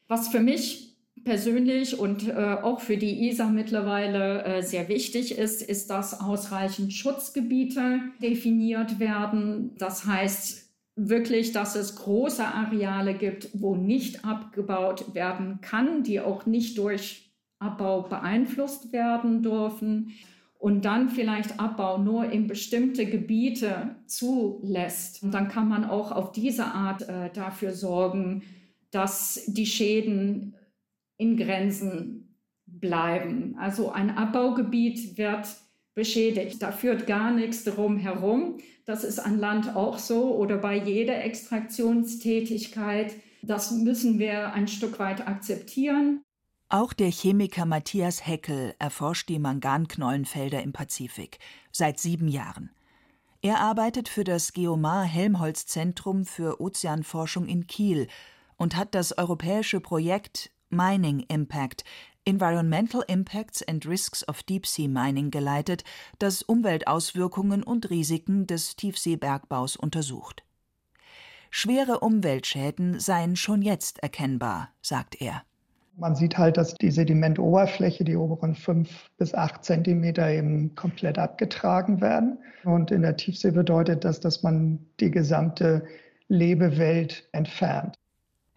Was 0.09 0.29
für 0.29 0.41
mich 0.41 0.97
persönlich 1.25 1.99
und 1.99 2.29
äh, 2.29 2.33
auch 2.63 2.81
für 2.81 2.97
die 2.97 3.29
ISA 3.29 3.49
mittlerweile 3.49 4.45
äh, 4.45 4.63
sehr 4.63 4.89
wichtig 4.89 5.37
ist, 5.37 5.61
ist, 5.61 5.91
dass 5.91 6.21
ausreichend 6.21 6.93
Schutzgebiete 6.93 8.01
definiert 8.23 9.01
werden. 9.01 9.73
Das 9.77 10.07
heißt 10.07 10.66
wirklich, 10.97 11.53
dass 11.53 11.77
es 11.77 11.97
große 11.97 12.45
Areale 12.45 13.15
gibt, 13.15 13.51
wo 13.53 13.77
nicht 13.77 14.25
abgebaut 14.25 15.15
werden 15.15 15.61
kann, 15.61 16.03
die 16.03 16.21
auch 16.21 16.47
nicht 16.47 16.79
durch 16.79 17.31
Abbau 17.59 18.03
beeinflusst 18.03 18.93
werden 18.93 19.43
dürfen 19.43 20.13
und 20.59 20.87
dann 20.87 21.11
vielleicht 21.11 21.61
Abbau 21.61 21.99
nur 21.99 22.31
in 22.31 22.47
bestimmte 22.47 23.07
Gebiete 23.07 23.97
zulässt, 24.07 25.23
und 25.23 25.33
dann 25.33 25.49
kann 25.49 25.69
man 25.69 25.85
auch 25.85 26.13
auf 26.13 26.33
diese 26.33 26.65
Art 26.65 27.09
äh, 27.09 27.31
dafür 27.31 27.73
sorgen, 27.73 28.43
dass 28.91 29.45
die 29.47 29.67
Schäden 29.67 30.55
in 31.19 31.37
Grenzen 31.37 32.37
bleiben. 32.67 33.57
Also 33.59 33.91
ein 33.91 34.11
Abbaugebiet 34.11 35.19
wird 35.19 35.47
beschädigt. 35.97 36.63
Da 36.63 36.71
führt 36.71 37.09
gar 37.09 37.33
nichts 37.33 37.65
drum 37.65 37.97
herum. 37.97 38.59
Das 38.85 39.03
ist 39.03 39.19
an 39.19 39.41
Land 39.41 39.75
auch 39.75 39.99
so 39.99 40.37
oder 40.37 40.59
bei 40.59 40.77
jeder 40.77 41.25
Extraktionstätigkeit. 41.25 43.13
Das 43.43 43.73
müssen 43.73 44.21
wir 44.21 44.53
ein 44.53 44.69
Stück 44.69 45.01
weit 45.01 45.27
akzeptieren. 45.27 46.23
Auch 46.69 46.93
der 46.93 47.11
Chemiker 47.11 47.65
Matthias 47.65 48.27
Heckel 48.27 48.75
erforscht 48.79 49.29
die 49.29 49.39
Manganknollenfelder 49.39 50.63
im 50.63 50.73
Pazifik 50.73 51.39
seit 51.73 51.99
sieben 51.99 52.29
Jahren. 52.29 52.71
Er 53.41 53.61
arbeitet 53.61 54.09
für 54.09 54.25
das 54.25 54.53
Geomar 54.53 55.05
Helmholtz 55.05 55.67
Zentrum 55.67 56.25
für 56.25 56.61
Ozeanforschung 56.61 57.47
in 57.47 57.67
Kiel 57.67 58.09
und 58.57 58.77
hat 58.77 58.95
das 58.95 59.17
europäische 59.17 59.81
Projekt 59.81 60.51
Mining 60.69 61.21
Impact 61.29 61.85
Environmental 62.29 63.05
Impacts 63.07 63.63
and 63.63 63.87
Risks 63.87 64.27
of 64.29 64.43
Deep 64.43 64.67
Sea 64.67 64.89
Mining 64.89 65.31
geleitet, 65.31 65.85
das 66.19 66.43
Umweltauswirkungen 66.43 67.63
und 67.63 67.89
Risiken 67.89 68.49
des 68.49 68.75
Tiefseebergbaus 68.75 69.77
untersucht. 69.77 70.43
Schwere 71.51 72.01
Umweltschäden 72.01 72.99
seien 72.99 73.37
schon 73.37 73.63
jetzt 73.63 74.03
erkennbar, 74.03 74.71
sagt 74.83 75.21
er. 75.21 75.43
Man 75.97 76.17
sieht 76.17 76.37
halt, 76.37 76.57
dass 76.57 76.75
die 76.75 76.91
Sedimentoberfläche, 76.91 78.03
die 78.03 78.17
oberen 78.17 78.57
fünf 78.57 79.09
bis 79.19 79.33
acht 79.33 79.65
Zentimeter 79.65 80.29
eben 80.29 80.75
komplett 80.75 81.19
abgetragen 81.19 82.01
werden. 82.01 82.39
Und 82.65 82.91
in 82.91 83.03
der 83.03 83.17
Tiefsee 83.17 83.53
bedeutet 83.53 84.05
das, 84.05 84.19
dass 84.19 84.43
man 84.43 84.85
die 84.99 85.13
gesamte 85.13 85.87
Lebewelt 86.27 87.29
entfernt. 87.31 87.97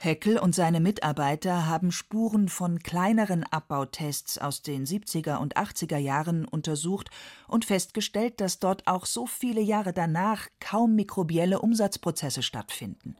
Heckel 0.02 0.40
und 0.40 0.56
seine 0.56 0.80
Mitarbeiter 0.80 1.68
haben 1.68 1.92
Spuren 1.92 2.48
von 2.48 2.80
kleineren 2.80 3.44
Abbautests 3.44 4.38
aus 4.38 4.62
den 4.62 4.86
70er 4.86 5.40
und 5.40 5.58
80er 5.58 5.98
Jahren 5.98 6.46
untersucht 6.46 7.10
und 7.50 7.66
festgestellt, 7.66 8.40
dass 8.40 8.60
dort 8.60 8.88
auch 8.88 9.06
so 9.06 9.28
viele 9.28 9.60
Jahre 9.60 9.92
danach 9.92 10.48
kaum 10.62 10.96
mikrobielle 10.96 11.60
Umsatzprozesse 11.60 12.44
stattfinden. 12.44 13.18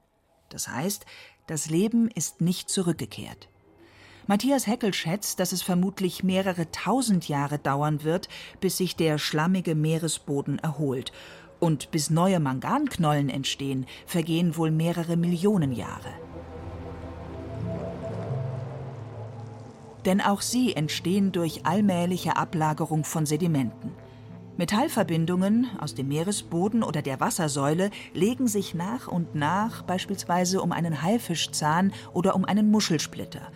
Das 0.48 0.70
heißt, 0.70 1.06
das 1.48 1.70
Leben 1.70 2.08
ist 2.08 2.40
nicht 2.40 2.70
zurückgekehrt. 2.70 3.50
Matthias 4.26 4.66
Heckel 4.66 4.94
schätzt, 4.94 5.42
dass 5.42 5.52
es 5.52 5.62
vermutlich 5.62 6.24
mehrere 6.24 6.72
tausend 6.72 7.28
Jahre 7.28 7.60
dauern 7.60 8.06
wird, 8.06 8.30
bis 8.62 8.78
sich 8.78 8.96
der 8.96 9.18
schlammige 9.18 9.76
Meeresboden 9.76 10.60
erholt. 10.60 11.12
Und 11.60 11.92
bis 11.92 12.10
neue 12.10 12.40
Manganknollen 12.40 13.28
entstehen, 13.28 13.86
vergehen 14.06 14.56
wohl 14.56 14.72
mehrere 14.72 15.18
Millionen 15.18 15.74
Jahre. 15.74 16.14
Denn 20.06 20.22
auch 20.22 20.42
sie 20.42 20.76
entstehen 20.76 21.32
durch 21.32 21.66
allmähliche 21.66 22.38
Ablagerung 22.38 23.04
von 23.04 23.26
Sedimenten. 23.26 23.92
Metallverbindungen 24.58 25.68
aus 25.80 25.96
dem 25.96 26.10
Meeresboden 26.10 26.84
oder 26.84 27.02
der 27.02 27.22
Wassersäule 27.22 27.92
legen 28.14 28.48
sich 28.48 28.74
nach 28.74 29.08
und 29.08 29.34
nach 29.34 29.84
beispielsweise 29.84 30.62
um 30.62 30.74
einen 30.74 31.02
Haifischzahn 31.02 31.94
oder 32.14 32.36
um 32.36 32.44
einen 32.44 32.70
Muschelsplitter. 32.70 33.54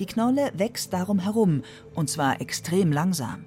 Die 0.00 0.06
Knolle 0.06 0.52
wächst 0.54 0.94
darum 0.94 1.18
herum, 1.18 1.62
und 1.94 2.08
zwar 2.08 2.40
extrem 2.40 2.90
langsam. 2.90 3.44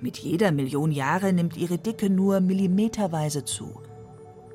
Mit 0.00 0.16
jeder 0.16 0.50
Million 0.50 0.90
Jahre 0.90 1.34
nimmt 1.34 1.56
ihre 1.56 1.76
Dicke 1.76 2.08
nur 2.08 2.40
millimeterweise 2.40 3.44
zu. 3.44 3.82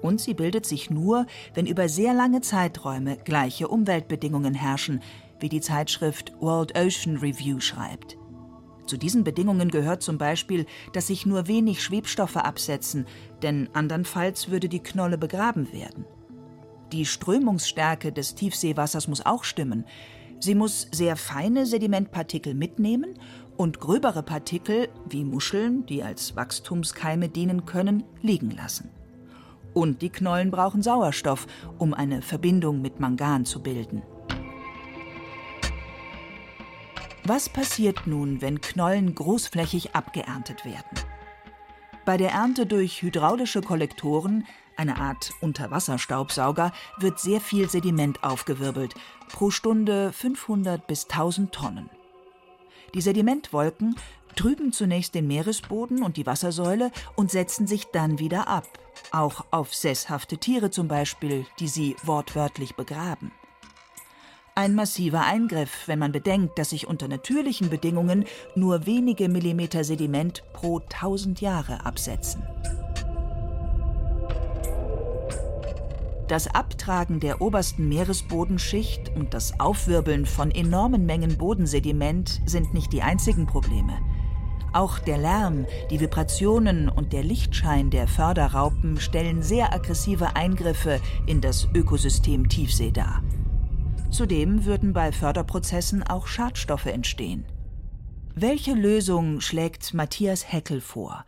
Und 0.02 0.20
sie 0.20 0.34
bildet 0.34 0.66
sich 0.66 0.90
nur, 0.90 1.28
wenn 1.54 1.66
über 1.66 1.88
sehr 1.90 2.14
lange 2.14 2.42
Zeiträume 2.42 3.18
gleiche 3.18 3.68
Umweltbedingungen 3.68 4.54
herrschen, 4.54 5.02
wie 5.44 5.50
die 5.50 5.60
Zeitschrift 5.60 6.32
World 6.40 6.74
Ocean 6.78 7.18
Review 7.18 7.60
schreibt. 7.60 8.18
Zu 8.86 8.96
diesen 8.96 9.26
Bedingungen 9.26 9.70
gehört 9.72 10.02
zum 10.02 10.18
Beispiel, 10.18 10.66
dass 10.94 11.08
sich 11.08 11.26
nur 11.26 11.48
wenig 11.48 11.84
Schwebstoffe 11.84 12.38
absetzen, 12.38 13.06
denn 13.42 13.68
andernfalls 13.74 14.50
würde 14.50 14.70
die 14.70 14.80
Knolle 14.80 15.18
begraben 15.18 15.74
werden. 15.74 16.06
Die 16.94 17.06
Strömungsstärke 17.06 18.14
des 18.14 18.36
Tiefseewassers 18.36 19.10
muss 19.10 19.26
auch 19.26 19.44
stimmen. 19.44 19.84
Sie 20.40 20.56
muss 20.56 20.88
sehr 20.94 21.18
feine 21.18 21.66
Sedimentpartikel 21.66 22.54
mitnehmen 22.54 23.16
und 23.58 23.82
gröbere 23.82 24.24
Partikel, 24.24 24.88
wie 25.10 25.26
Muscheln, 25.26 25.86
die 25.88 26.04
als 26.04 26.38
Wachstumskeime 26.38 27.28
dienen 27.28 27.66
können, 27.66 28.04
liegen 28.22 28.52
lassen. 28.52 28.92
Und 29.74 30.02
die 30.02 30.10
Knollen 30.10 30.52
brauchen 30.52 30.82
Sauerstoff, 30.82 31.48
um 31.80 31.94
eine 31.94 32.22
Verbindung 32.22 32.82
mit 32.82 33.02
Mangan 33.02 33.44
zu 33.44 33.62
bilden. 33.62 34.04
Was 37.26 37.48
passiert 37.48 38.06
nun, 38.06 38.42
wenn 38.42 38.60
Knollen 38.60 39.16
großflächig 39.16 39.96
abgeerntet 39.96 40.66
werden? 40.66 41.00
Bei 42.04 42.18
der 42.18 42.32
Ernte 42.32 42.66
durch 42.66 43.02
hydraulische 43.02 43.62
Kollektoren, 43.62 44.46
eine 44.76 44.98
Art 44.98 45.32
Unterwasserstaubsauger, 45.40 46.74
wird 46.98 47.20
sehr 47.20 47.40
viel 47.40 47.70
Sediment 47.70 48.26
aufgewirbelt, 48.26 48.96
pro 49.30 49.52
Stunde 49.52 50.12
500 50.12 50.86
bis 50.86 51.06
1000 51.06 51.54
Tonnen. 51.54 51.90
Die 52.94 53.00
Sedimentwolken 53.00 53.96
trüben 54.36 54.74
zunächst 54.74 55.16
den 55.16 55.26
Meeresboden 55.26 56.04
und 56.04 56.18
die 56.18 56.26
Wassersäule 56.26 56.92
und 57.16 57.32
setzen 57.32 57.68
sich 57.68 57.86
dann 57.86 58.20
wieder 58.20 58.50
ab, 58.50 58.68
auch 59.14 59.46
auf 59.50 59.74
sesshafte 59.74 60.40
Tiere 60.40 60.72
zum 60.72 60.90
Beispiel, 60.90 61.46
die 61.60 61.70
sie 61.70 61.96
wortwörtlich 62.04 62.76
begraben. 62.76 63.32
Ein 64.56 64.76
massiver 64.76 65.26
Eingriff, 65.26 65.88
wenn 65.88 65.98
man 65.98 66.12
bedenkt, 66.12 66.60
dass 66.60 66.70
sich 66.70 66.86
unter 66.86 67.08
natürlichen 67.08 67.72
Bedingungen 67.72 68.26
nur 68.54 68.86
wenige 68.86 69.28
Millimeter 69.28 69.84
Sediment 69.84 70.44
pro 70.54 70.80
tausend 70.90 71.42
Jahre 71.42 71.84
absetzen. 71.88 72.44
Das 76.28 76.54
Abtragen 76.54 77.20
der 77.20 77.42
obersten 77.42 77.90
Meeresbodenschicht 77.90 79.10
und 79.16 79.34
das 79.34 79.60
Aufwirbeln 79.60 80.28
von 80.28 80.52
enormen 80.52 81.08
Mengen 81.08 81.36
Bodensediment 81.40 82.40
sind 82.46 82.76
nicht 82.76 82.94
die 82.94 83.02
einzigen 83.02 83.48
Probleme. 83.48 83.98
Auch 84.72 85.00
der 85.00 85.18
Lärm, 85.18 85.66
die 85.90 86.00
Vibrationen 86.00 86.90
und 86.90 87.12
der 87.12 87.24
Lichtschein 87.24 87.90
der 87.90 88.08
Förderraupen 88.08 89.00
stellen 89.00 89.42
sehr 89.42 89.74
aggressive 89.74 90.36
Eingriffe 90.36 91.02
in 91.26 91.42
das 91.42 91.68
Ökosystem 91.74 92.50
Tiefsee 92.50 92.92
dar. 92.92 93.24
Zudem 94.14 94.66
würden 94.66 94.94
bei 94.94 95.12
Förderprozessen 95.12 96.04
auch 96.04 96.28
Schadstoffe 96.28 96.86
entstehen. 96.86 97.46
Welche 98.36 98.76
Lösung 98.76 99.42
schlägt 99.42 99.96
Matthias 99.96 100.54
Heckel 100.54 100.82
vor? 100.82 101.26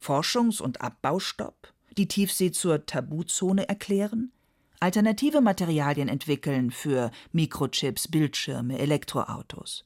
Forschungs- 0.00 0.62
und 0.62 0.80
Abbaustopp? 0.80 1.72
Die 1.98 2.06
Tiefsee 2.06 2.52
zur 2.52 2.86
Tabuzone 2.86 3.68
erklären? 3.68 4.30
Alternative 4.78 5.40
Materialien 5.40 6.06
entwickeln 6.06 6.70
für 6.70 7.10
Mikrochips, 7.32 8.06
Bildschirme, 8.06 8.78
Elektroautos? 8.78 9.84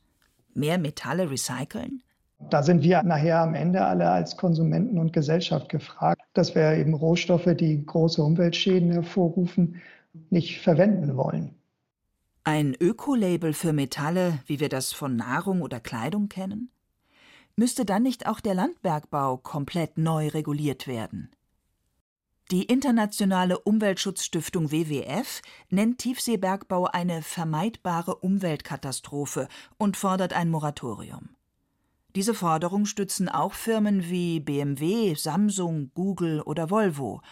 Mehr 0.53 0.77
Metalle 0.77 1.31
recyceln? 1.31 2.03
Da 2.51 2.63
sind 2.63 2.83
wir 2.83 3.03
nachher 3.05 3.41
am 3.41 3.55
Ende 3.55 3.83
alle 3.83 4.11
als 4.11 4.37
Konsumenten 4.37 4.99
und 4.99 5.15
Gesellschaft 5.15 5.71
gefragt, 5.71 6.21
dass 6.35 6.55
wir 6.55 6.75
eben 6.75 6.93
Rohstoffe, 6.93 7.49
die 7.59 7.87
große 7.87 8.23
Umweltschäden 8.23 8.93
hervorrufen, 8.93 9.81
nicht 10.29 10.61
verwenden 10.61 11.17
wollen. 11.17 11.55
Ein 12.47 12.77
Ökolabel 12.79 13.55
für 13.55 13.73
Metalle, 13.73 14.39
wie 14.45 14.61
wir 14.61 14.69
das 14.69 14.93
von 14.93 15.17
Nahrung 15.17 15.63
oder 15.63 15.81
Kleidung 15.81 16.29
kennen? 16.29 16.71
Müsste 17.57 17.87
dann 17.87 18.03
nicht 18.03 18.27
auch 18.27 18.39
der 18.41 18.53
Landbergbau 18.53 19.39
komplett 19.39 19.97
neu 19.97 20.29
reguliert 20.29 20.87
werden? 20.87 21.31
Die 22.51 22.65
internationale 22.65 23.59
Umweltschutzstiftung 23.59 24.71
WWF 24.71 25.41
nennt 25.71 25.97
Tiefseebergbau 26.01 26.85
eine 26.85 27.23
vermeidbare 27.23 28.17
Umweltkatastrophe 28.17 29.49
und 29.79 29.97
fordert 29.97 30.35
ein 30.35 30.51
Moratorium. 30.51 31.31
Diese 32.15 32.35
Forderung 32.35 32.85
stützen 32.85 33.31
auch 33.31 33.55
Firmen 33.55 34.11
wie 34.11 34.41
BMW, 34.41 35.15
Samsung, 35.15 35.93
Google 35.95 36.43
oder 36.43 36.69
Volvo, 36.69 37.23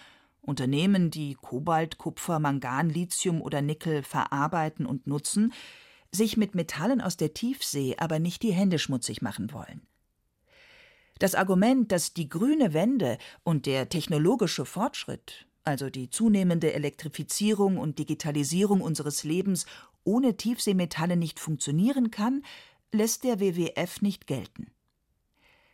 Unternehmen, 0.43 1.11
die 1.11 1.35
Kobalt, 1.35 1.99
Kupfer, 1.99 2.39
Mangan, 2.39 2.91
Lithium 2.91 3.41
oder 3.41 3.63
Nickel 3.63 4.03
verarbeiten 4.03 4.85
und 4.87 5.07
nutzen, 5.07 5.53
sich 6.11 6.37
mit 6.37 6.55
Metallen 6.55 7.01
aus 7.01 7.17
der 7.17 7.33
Tiefsee 7.33 7.97
aber 7.97 8.19
nicht 8.19 8.43
die 8.43 8.53
Hände 8.53 8.79
schmutzig 8.79 9.23
machen 9.23 9.53
wollen. 9.53 9.87
Das 11.19 11.35
Argument, 11.35 11.93
dass 11.93 12.15
die 12.15 12.29
grüne 12.29 12.75
Wende 12.75 13.17
und 13.45 13.67
der 13.67 13.89
technologische 13.89 14.65
Fortschritt, 14.65 15.47
also 15.63 15.89
die 15.89 16.11
zunehmende 16.11 16.73
Elektrifizierung 16.73 17.79
und 17.79 17.99
Digitalisierung 17.99 18.81
unseres 18.81 19.23
Lebens 19.23 19.67
ohne 20.05 20.37
Tiefseemetalle 20.37 21.17
nicht 21.17 21.39
funktionieren 21.39 22.11
kann, 22.11 22.43
lässt 22.91 23.23
der 23.23 23.39
WWF 23.39 24.03
nicht 24.03 24.27
gelten. 24.27 24.73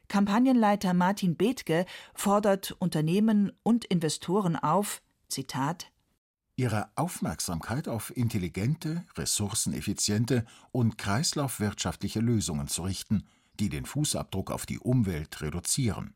Kampagnenleiter 0.09 0.95
Martin 0.95 1.37
Bethke 1.37 1.87
fordert 2.15 2.73
Unternehmen 2.73 3.53
und 3.63 3.85
Investoren 3.85 4.57
auf, 4.57 5.03
Zitat, 5.29 5.91
ihre 6.59 6.89
Aufmerksamkeit 6.97 7.87
auf 7.87 8.15
intelligente, 8.17 9.05
ressourceneffiziente 9.17 10.45
und 10.73 10.99
kreislaufwirtschaftliche 10.99 12.19
Lösungen 12.19 12.67
zu 12.67 12.83
richten, 12.83 13.25
die 13.61 13.69
den 13.69 13.87
Fußabdruck 13.87 14.51
auf 14.51 14.67
die 14.67 14.81
Umwelt 14.81 15.41
reduzieren. 15.41 16.15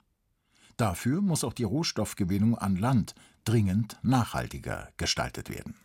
Dafür 0.76 1.20
muss 1.20 1.44
auch 1.44 1.52
die 1.52 1.62
Rohstoffgewinnung 1.62 2.59
an 2.59 2.76
Land 2.76 3.14
dringend 3.44 3.98
nachhaltiger 4.02 4.88
gestaltet 4.96 5.48
werden. 5.48 5.76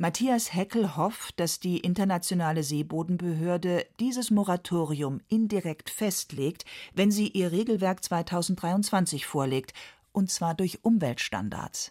Matthias 0.00 0.54
Heckel 0.54 0.96
hofft, 0.96 1.40
dass 1.40 1.58
die 1.58 1.78
Internationale 1.78 2.62
Seebodenbehörde 2.62 3.84
dieses 3.98 4.30
Moratorium 4.30 5.20
indirekt 5.28 5.90
festlegt, 5.90 6.64
wenn 6.94 7.10
sie 7.10 7.26
ihr 7.26 7.50
Regelwerk 7.50 8.04
2023 8.04 9.26
vorlegt 9.26 9.72
und 10.12 10.30
zwar 10.30 10.54
durch 10.54 10.84
Umweltstandards. 10.84 11.90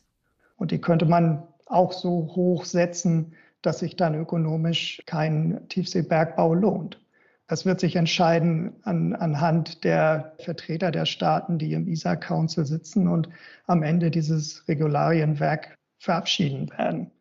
Und 0.56 0.72
die 0.72 0.80
könnte 0.80 1.06
man 1.06 1.44
auch 1.66 1.92
so 1.92 2.32
hoch 2.34 2.64
setzen, 2.64 3.34
dass 3.62 3.80
sich 3.80 3.98
dann 3.98 4.16
ökonomisch 4.16 5.02
kein 5.06 5.68
Tiefseebergbau 5.68 6.54
lohnt. 6.54 7.02
Das 7.48 7.66
wird 7.66 7.82
sich 7.82 7.98
entscheiden 7.98 8.74
an, 8.84 9.16
anhand 9.16 9.84
der 9.84 10.34
Vertreter 10.40 10.92
der 10.92 11.06
Staaten, 11.06 11.60
die 11.60 11.74
im 11.74 11.90
ISA 11.90 12.16
Council 12.16 12.66
sitzen 12.66 13.10
und 13.10 13.28
am 13.66 13.84
Ende 13.84 14.12
dieses 14.12 14.66
Regularienwerk 14.70 15.78
verabschieden 16.00 16.70
werden. 16.70 17.12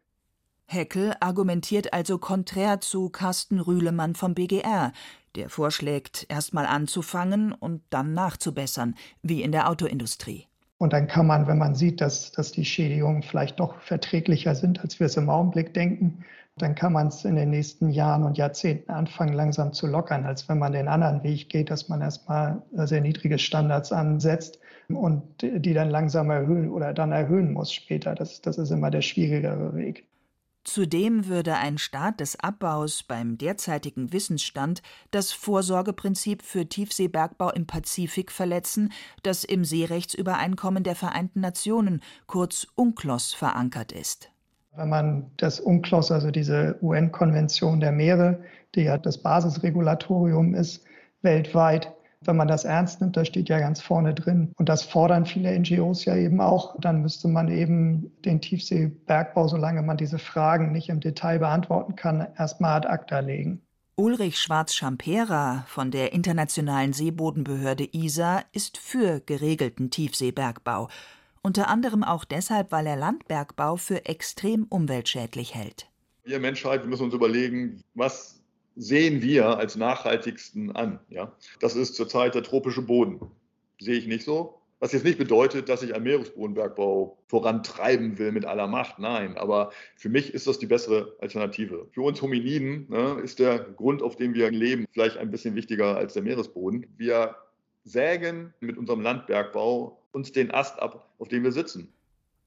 Heckel 0.67 1.15
argumentiert 1.21 1.93
also 1.93 2.19
konträr 2.19 2.81
zu 2.81 3.09
Carsten 3.09 3.61
Rühlemann 3.61 4.15
vom 4.15 4.35
BGR, 4.35 4.93
der 5.37 5.49
vorschlägt, 5.49 6.27
erstmal 6.29 6.67
anzufangen 6.67 7.53
und 7.53 7.83
dann 7.91 8.15
nachzubessern, 8.15 8.95
wie 9.23 9.43
in 9.43 9.53
der 9.53 9.71
Autoindustrie. 9.71 10.47
Und 10.79 10.93
dann 10.93 11.07
kann 11.07 11.27
man, 11.27 11.47
wenn 11.47 11.59
man 11.59 11.75
sieht, 11.75 12.01
dass, 12.01 12.33
dass 12.33 12.53
die 12.53 12.65
Schädigungen 12.65 13.23
vielleicht 13.23 13.61
doch 13.61 13.81
verträglicher 13.81 14.55
sind, 14.55 14.81
als 14.81 15.01
wir 15.01 15.07
es 15.07 15.17
im 15.17 15.31
Augenblick 15.31 15.73
denken, 15.73 16.25
dann 16.59 16.75
kann 16.75 16.93
man 16.93 17.09
es 17.09 17.25
in 17.25 17.37
den 17.37 17.51
nächsten 17.51 17.91
Jahren 17.91 18.23
und 18.25 18.39
Jahrzehnten 18.39 18.91
anfangen, 18.91 19.35
langsam 19.35 19.73
zu 19.73 19.87
lockern, 19.87 20.25
als 20.25 20.49
wenn 20.49 20.59
man 20.59 20.73
den 20.73 20.89
anderen 20.89 21.23
Weg 21.23 21.49
geht, 21.49 21.71
dass 21.71 21.89
man 21.89 22.01
erstmal 22.01 22.63
sehr 22.73 23.03
niedrige 23.03 23.39
Standards 23.39 23.93
ansetzt 23.93 24.59
und 24.89 25.23
die 25.43 25.75
dann 25.75 25.91
langsam 25.91 26.31
erhöhen 26.31 26.71
oder 26.71 26.95
dann 26.95 27.13
erhöhen 27.13 27.53
muss 27.53 27.73
später. 27.73 28.15
Das, 28.15 28.41
das 28.41 28.57
ist 28.59 28.71
immer 28.71 28.91
der 28.91 29.03
schwierigere 29.03 29.75
Weg. 29.75 30.07
Zudem 30.67 31.29
würde 31.29 31.55
ein 31.55 31.79
Start 31.79 32.19
des 32.19 32.41
Abbaus 32.41 33.05
beim 33.05 33.39
derzeitigen 33.39 34.13
Wissensstand 34.13 34.83
das 35.13 35.31
Vorsorgeprinzip 35.31 36.43
für 36.43 36.69
Tiefseebergbau 36.69 37.51
im 37.51 37.69
Pazifik 37.69 38.33
verletzen, 38.33 38.93
das 39.23 39.45
im 39.45 39.65
Seerechtsübereinkommen 39.65 40.83
der 40.83 40.97
Vereinten 40.97 41.39
Nationen, 41.39 42.03
kurz 42.27 42.67
UNCLOS, 42.75 43.33
verankert 43.33 43.93
ist. 43.93 44.33
Wenn 44.75 44.89
man 44.89 45.31
das 45.37 45.61
UNCLOS, 45.61 46.11
also 46.11 46.33
diese 46.33 46.77
UN-Konvention 46.83 47.79
der 47.79 47.93
Meere, 47.93 48.43
die 48.75 48.83
ja 48.83 48.99
das 48.99 49.19
Basisregulatorium 49.19 50.53
ist, 50.55 50.83
weltweit, 51.23 51.96
wenn 52.27 52.37
man 52.37 52.49
das 52.49 52.65
ernst 52.65 53.01
nimmt, 53.01 53.17
da 53.17 53.25
steht 53.25 53.49
ja 53.49 53.59
ganz 53.59 53.81
vorne 53.81 54.15
drin, 54.15 54.53
und 54.57 54.69
das 54.69 54.83
fordern 54.83 55.27
viele 55.27 55.59
NGOs 55.59 56.05
ja 56.05 56.17
eben 56.17 56.41
auch, 56.41 56.79
dann 56.81 57.03
müsste 57.03 57.29
man 57.29 57.49
eben 57.49 58.13
den 58.25 58.41
Tiefseebergbau, 58.41 59.49
solange 59.49 59.83
man 59.83 59.97
diese 59.97 60.19
Fragen 60.19 60.73
nicht 60.73 60.89
im 60.89 61.01
Detail 61.01 61.39
beantworten 61.39 61.97
kann, 61.97 62.27
erstmal 62.37 62.73
ad 62.79 62.89
acta 62.89 63.21
legen. 63.21 63.63
Ulrich 63.97 64.39
Schwarz-Schampera 64.39 65.65
von 65.69 65.91
der 65.91 66.13
Internationalen 66.13 66.93
Seebodenbehörde 66.93 67.89
ISA 67.93 68.43
ist 68.53 68.77
für 68.77 69.21
geregelten 69.21 69.91
Tiefseebergbau 69.91 70.89
unter 71.47 71.69
anderem 71.69 72.03
auch 72.03 72.25
deshalb, 72.25 72.73
weil 72.73 72.89
er 72.89 72.97
Landbergbau 72.97 73.77
für 73.77 74.05
extrem 74.07 74.65
umweltschädlich 74.65 75.55
hält. 75.55 75.87
Wir 76.25 76.41
Menschheit 76.41 76.85
müssen 76.87 77.05
uns 77.05 77.15
überlegen, 77.15 77.85
was 77.95 78.43
sehen 78.77 79.23
wir 79.23 79.59
als 79.59 79.77
nachhaltigsten 79.77 80.77
an. 80.77 81.01
Ja? 81.09 81.33
Das 81.61 81.75
ist 81.75 81.97
zurzeit 81.97 82.35
der 82.35 82.43
tropische 82.43 82.83
Boden. 82.83 83.21
Sehe 83.81 83.97
ich 83.97 84.07
nicht 84.07 84.25
so. 84.25 84.61
Was 84.79 84.93
jetzt 84.93 85.05
nicht 85.05 85.19
bedeutet, 85.19 85.71
dass 85.71 85.83
ich 85.83 85.95
einen 85.95 86.05
Meeresbodenbergbau 86.05 87.17
vorantreiben 87.29 88.19
will 88.19 88.31
mit 88.31 88.45
aller 88.45 88.67
Macht. 88.67 88.99
Nein, 88.99 89.39
aber 89.39 89.73
für 89.97 90.11
mich 90.11 90.35
ist 90.35 90.47
das 90.47 90.59
die 90.59 90.67
bessere 90.67 91.17
Alternative. 91.19 91.89
Für 91.93 92.03
uns 92.03 92.21
Hominiden 92.21 92.87
ne, 92.91 93.19
ist 93.25 93.39
der 93.39 93.59
Grund, 93.59 94.03
auf 94.03 94.17
dem 94.17 94.35
wir 94.35 94.51
leben, 94.51 94.85
vielleicht 94.93 95.17
ein 95.17 95.31
bisschen 95.31 95.55
wichtiger 95.55 95.97
als 95.97 96.13
der 96.13 96.23
Meeresboden. 96.23 96.87
Wir 96.99 97.37
sägen 97.85 98.53
mit 98.61 98.77
unserem 98.77 99.01
Landbergbau 99.01 99.99
uns 100.13 100.33
den 100.33 100.51
Ast 100.51 100.79
ab, 100.79 101.11
auf 101.19 101.29
dem 101.29 101.43
wir 101.43 101.53
sitzen. 101.53 101.91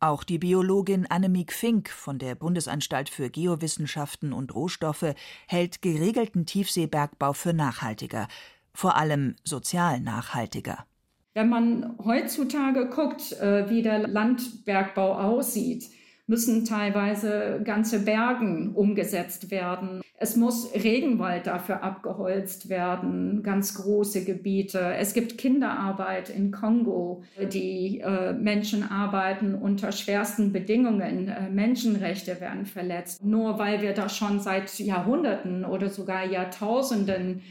Auch 0.02 0.24
die 0.24 0.40
Biologin 0.40 1.08
Annemiek 1.08 1.52
Fink 1.52 1.90
von 1.90 2.20
der 2.20 2.36
Bundesanstalt 2.36 3.10
für 3.10 3.30
Geowissenschaften 3.30 4.32
und 4.32 4.56
Rohstoffe 4.56 5.14
hält 5.46 5.82
geregelten 5.82 6.46
Tiefseebergbau 6.46 7.34
für 7.34 7.54
nachhaltiger, 7.54 8.30
vor 8.74 8.96
allem 8.96 9.36
sozial 9.44 10.00
nachhaltiger. 10.00 10.86
Wenn 11.34 11.50
man 11.50 11.98
heutzutage 12.04 12.90
guckt, 12.90 13.34
äh, 13.34 13.70
wie 13.70 13.82
der 13.82 14.08
Landbergbau 14.08 15.16
aussieht, 15.16 15.90
müssen 16.30 16.64
teilweise 16.64 17.60
ganze 17.64 18.02
Bergen 18.02 18.74
umgesetzt 18.76 19.50
werden. 19.50 20.02
Es 20.16 20.36
muss 20.36 20.76
Regenwald 20.76 21.48
dafür 21.48 21.82
abgeholzt 21.82 22.70
werden, 22.70 23.42
ganz 23.42 23.74
große 23.74 24.26
Gebiete. 24.26 24.94
Es 24.96 25.16
gibt 25.16 25.40
Kinderarbeit 25.40 26.30
in 26.30 26.52
Kongo. 26.52 27.24
Die 27.52 28.02
äh, 28.02 28.34
Menschen 28.34 28.84
arbeiten 28.84 29.56
unter 29.56 29.92
schwersten 29.92 30.54
Bedingungen. 30.54 31.30
Äh, 31.30 31.50
Menschenrechte 31.50 32.40
werden 32.40 32.68
verletzt. 32.68 33.26
Nur 33.26 33.58
weil 33.58 33.82
wir 33.82 33.94
das 33.94 34.16
schon 34.16 34.40
seit 34.40 34.78
Jahrhunderten 34.78 35.66
oder 35.66 35.90
sogar 35.90 36.26
Jahrtausenden 36.26 37.42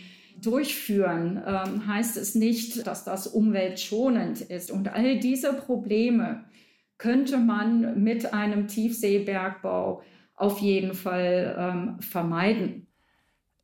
durchführen, 0.41 1.43
ähm, 1.45 1.89
heißt 1.89 2.17
es 2.17 2.37
nicht, 2.37 2.87
dass 2.87 3.03
das 3.03 3.27
umweltschonend 3.27 4.41
ist. 4.41 4.71
Und 4.71 4.95
all 4.95 5.19
diese 5.19 5.53
Probleme 5.53 6.45
könnte 6.99 7.39
man 7.39 8.03
mit 8.03 8.35
einem 8.35 8.67
Tiefseebergbau 8.69 10.03
auf 10.35 10.59
jeden 10.59 10.95
Fall 10.95 11.57
ähm, 11.59 12.01
vermeiden. 12.01 12.87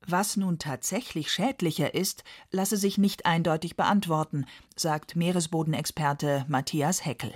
Was 0.06 0.36
nun 0.36 0.58
tatsächlich 0.58 1.30
schädlicher 1.30 1.94
ist, 1.94 2.24
lasse 2.50 2.76
sich 2.76 2.98
nicht 2.98 3.26
eindeutig 3.26 3.76
beantworten, 3.76 4.44
sagt 4.76 5.16
Meeresbodenexperte 5.16 6.44
Matthias 6.48 7.04
Heckel. 7.06 7.30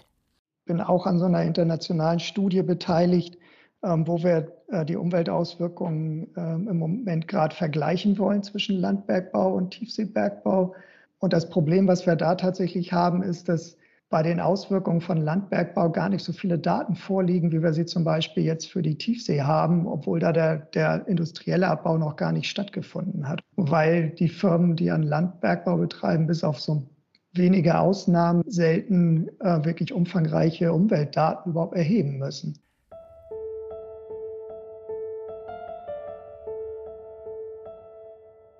Ich 0.60 0.66
bin 0.66 0.80
auch 0.80 1.06
an 1.06 1.18
so 1.18 1.24
einer 1.24 1.42
internationalen 1.44 2.20
Studie 2.20 2.62
beteiligt, 2.62 3.38
ähm, 3.82 4.06
wo 4.06 4.22
wir 4.22 4.52
äh, 4.68 4.84
die 4.84 4.96
Umweltauswirkungen 4.96 6.28
ähm, 6.36 6.68
im 6.68 6.78
Moment 6.78 7.26
gerade 7.26 7.56
vergleichen 7.56 8.18
wollen 8.18 8.42
zwischen 8.42 8.76
Landbergbau 8.76 9.54
und 9.54 9.70
Tiefseebergbau. 9.70 10.74
Und 11.20 11.32
das 11.32 11.48
Problem, 11.48 11.88
was 11.88 12.06
wir 12.06 12.16
da 12.16 12.34
tatsächlich 12.34 12.92
haben, 12.92 13.22
ist, 13.22 13.48
dass 13.48 13.78
bei 14.10 14.22
den 14.22 14.40
Auswirkungen 14.40 15.02
von 15.02 15.18
Landbergbau 15.18 15.90
gar 15.90 16.08
nicht 16.08 16.24
so 16.24 16.32
viele 16.32 16.58
Daten 16.58 16.94
vorliegen, 16.94 17.52
wie 17.52 17.62
wir 17.62 17.74
sie 17.74 17.84
zum 17.84 18.04
Beispiel 18.04 18.42
jetzt 18.42 18.70
für 18.70 18.80
die 18.80 18.96
Tiefsee 18.96 19.42
haben, 19.42 19.86
obwohl 19.86 20.18
da 20.18 20.32
der, 20.32 20.56
der 20.56 21.06
industrielle 21.06 21.68
Abbau 21.68 21.98
noch 21.98 22.16
gar 22.16 22.32
nicht 22.32 22.48
stattgefunden 22.48 23.28
hat. 23.28 23.40
Weil 23.56 24.10
die 24.10 24.28
Firmen, 24.28 24.76
die 24.76 24.90
an 24.90 25.02
Landbergbau 25.02 25.76
betreiben, 25.76 26.26
bis 26.26 26.42
auf 26.42 26.58
so 26.58 26.88
wenige 27.34 27.78
Ausnahmen 27.78 28.42
selten 28.46 29.28
äh, 29.40 29.62
wirklich 29.64 29.92
umfangreiche 29.92 30.72
Umweltdaten 30.72 31.52
überhaupt 31.52 31.76
erheben 31.76 32.18
müssen. 32.18 32.58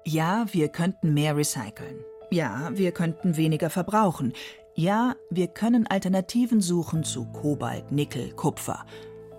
Ja, 0.05 0.47
wir 0.53 0.69
könnten 0.69 1.15
mehr 1.15 1.37
recyceln. 1.37 2.05
Ja, 2.31 2.71
wir 2.75 2.93
könnten 2.93 3.39
weniger 3.39 3.71
verbrauchen. 3.71 4.35
Ja, 4.79 5.17
wir 5.29 5.49
können 5.49 5.89
Alternativen 5.89 6.61
suchen 6.61 7.03
zu 7.03 7.25
Kobalt, 7.25 7.91
Nickel, 7.91 8.31
Kupfer, 8.31 8.87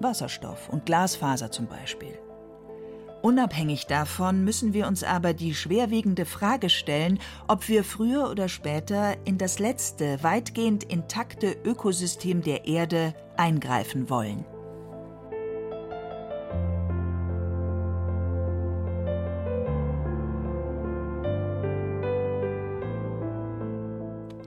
Wasserstoff 0.02 0.68
und 0.68 0.86
Glasfaser 0.86 1.50
zum 1.50 1.66
Beispiel. 1.68 2.20
Unabhängig 3.22 3.88
davon 3.88 4.44
müssen 4.44 4.74
wir 4.74 4.86
uns 4.86 5.06
aber 5.06 5.34
die 5.34 5.56
schwerwiegende 5.56 6.26
Frage 6.26 6.70
stellen, 6.70 7.20
ob 7.48 7.70
wir 7.70 7.86
früher 7.86 8.30
oder 8.30 8.50
später 8.50 9.16
in 9.26 9.38
das 9.38 9.60
letzte, 9.60 10.22
weitgehend 10.24 10.84
intakte 10.84 11.56
Ökosystem 11.64 12.42
der 12.42 12.68
Erde 12.68 13.14
eingreifen 13.38 14.10
wollen. 14.10 14.44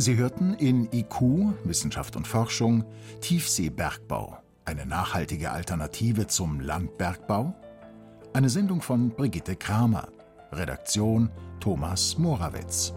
Sie 0.03 0.17
hörten 0.17 0.55
in 0.55 0.89
IQ 0.91 1.55
Wissenschaft 1.63 2.17
und 2.17 2.27
Forschung 2.27 2.85
Tiefseebergbau, 3.21 4.37
eine 4.65 4.85
nachhaltige 4.85 5.53
Alternative 5.53 6.27
zum 6.27 6.59
Landbergbau? 6.59 7.55
Eine 8.33 8.49
Sendung 8.49 8.83
von 8.83 9.11
Brigitte 9.11 9.55
Kramer. 9.55 10.09
Redaktion 10.51 11.31
Thomas 11.61 12.19
Morawetz. 12.19 12.93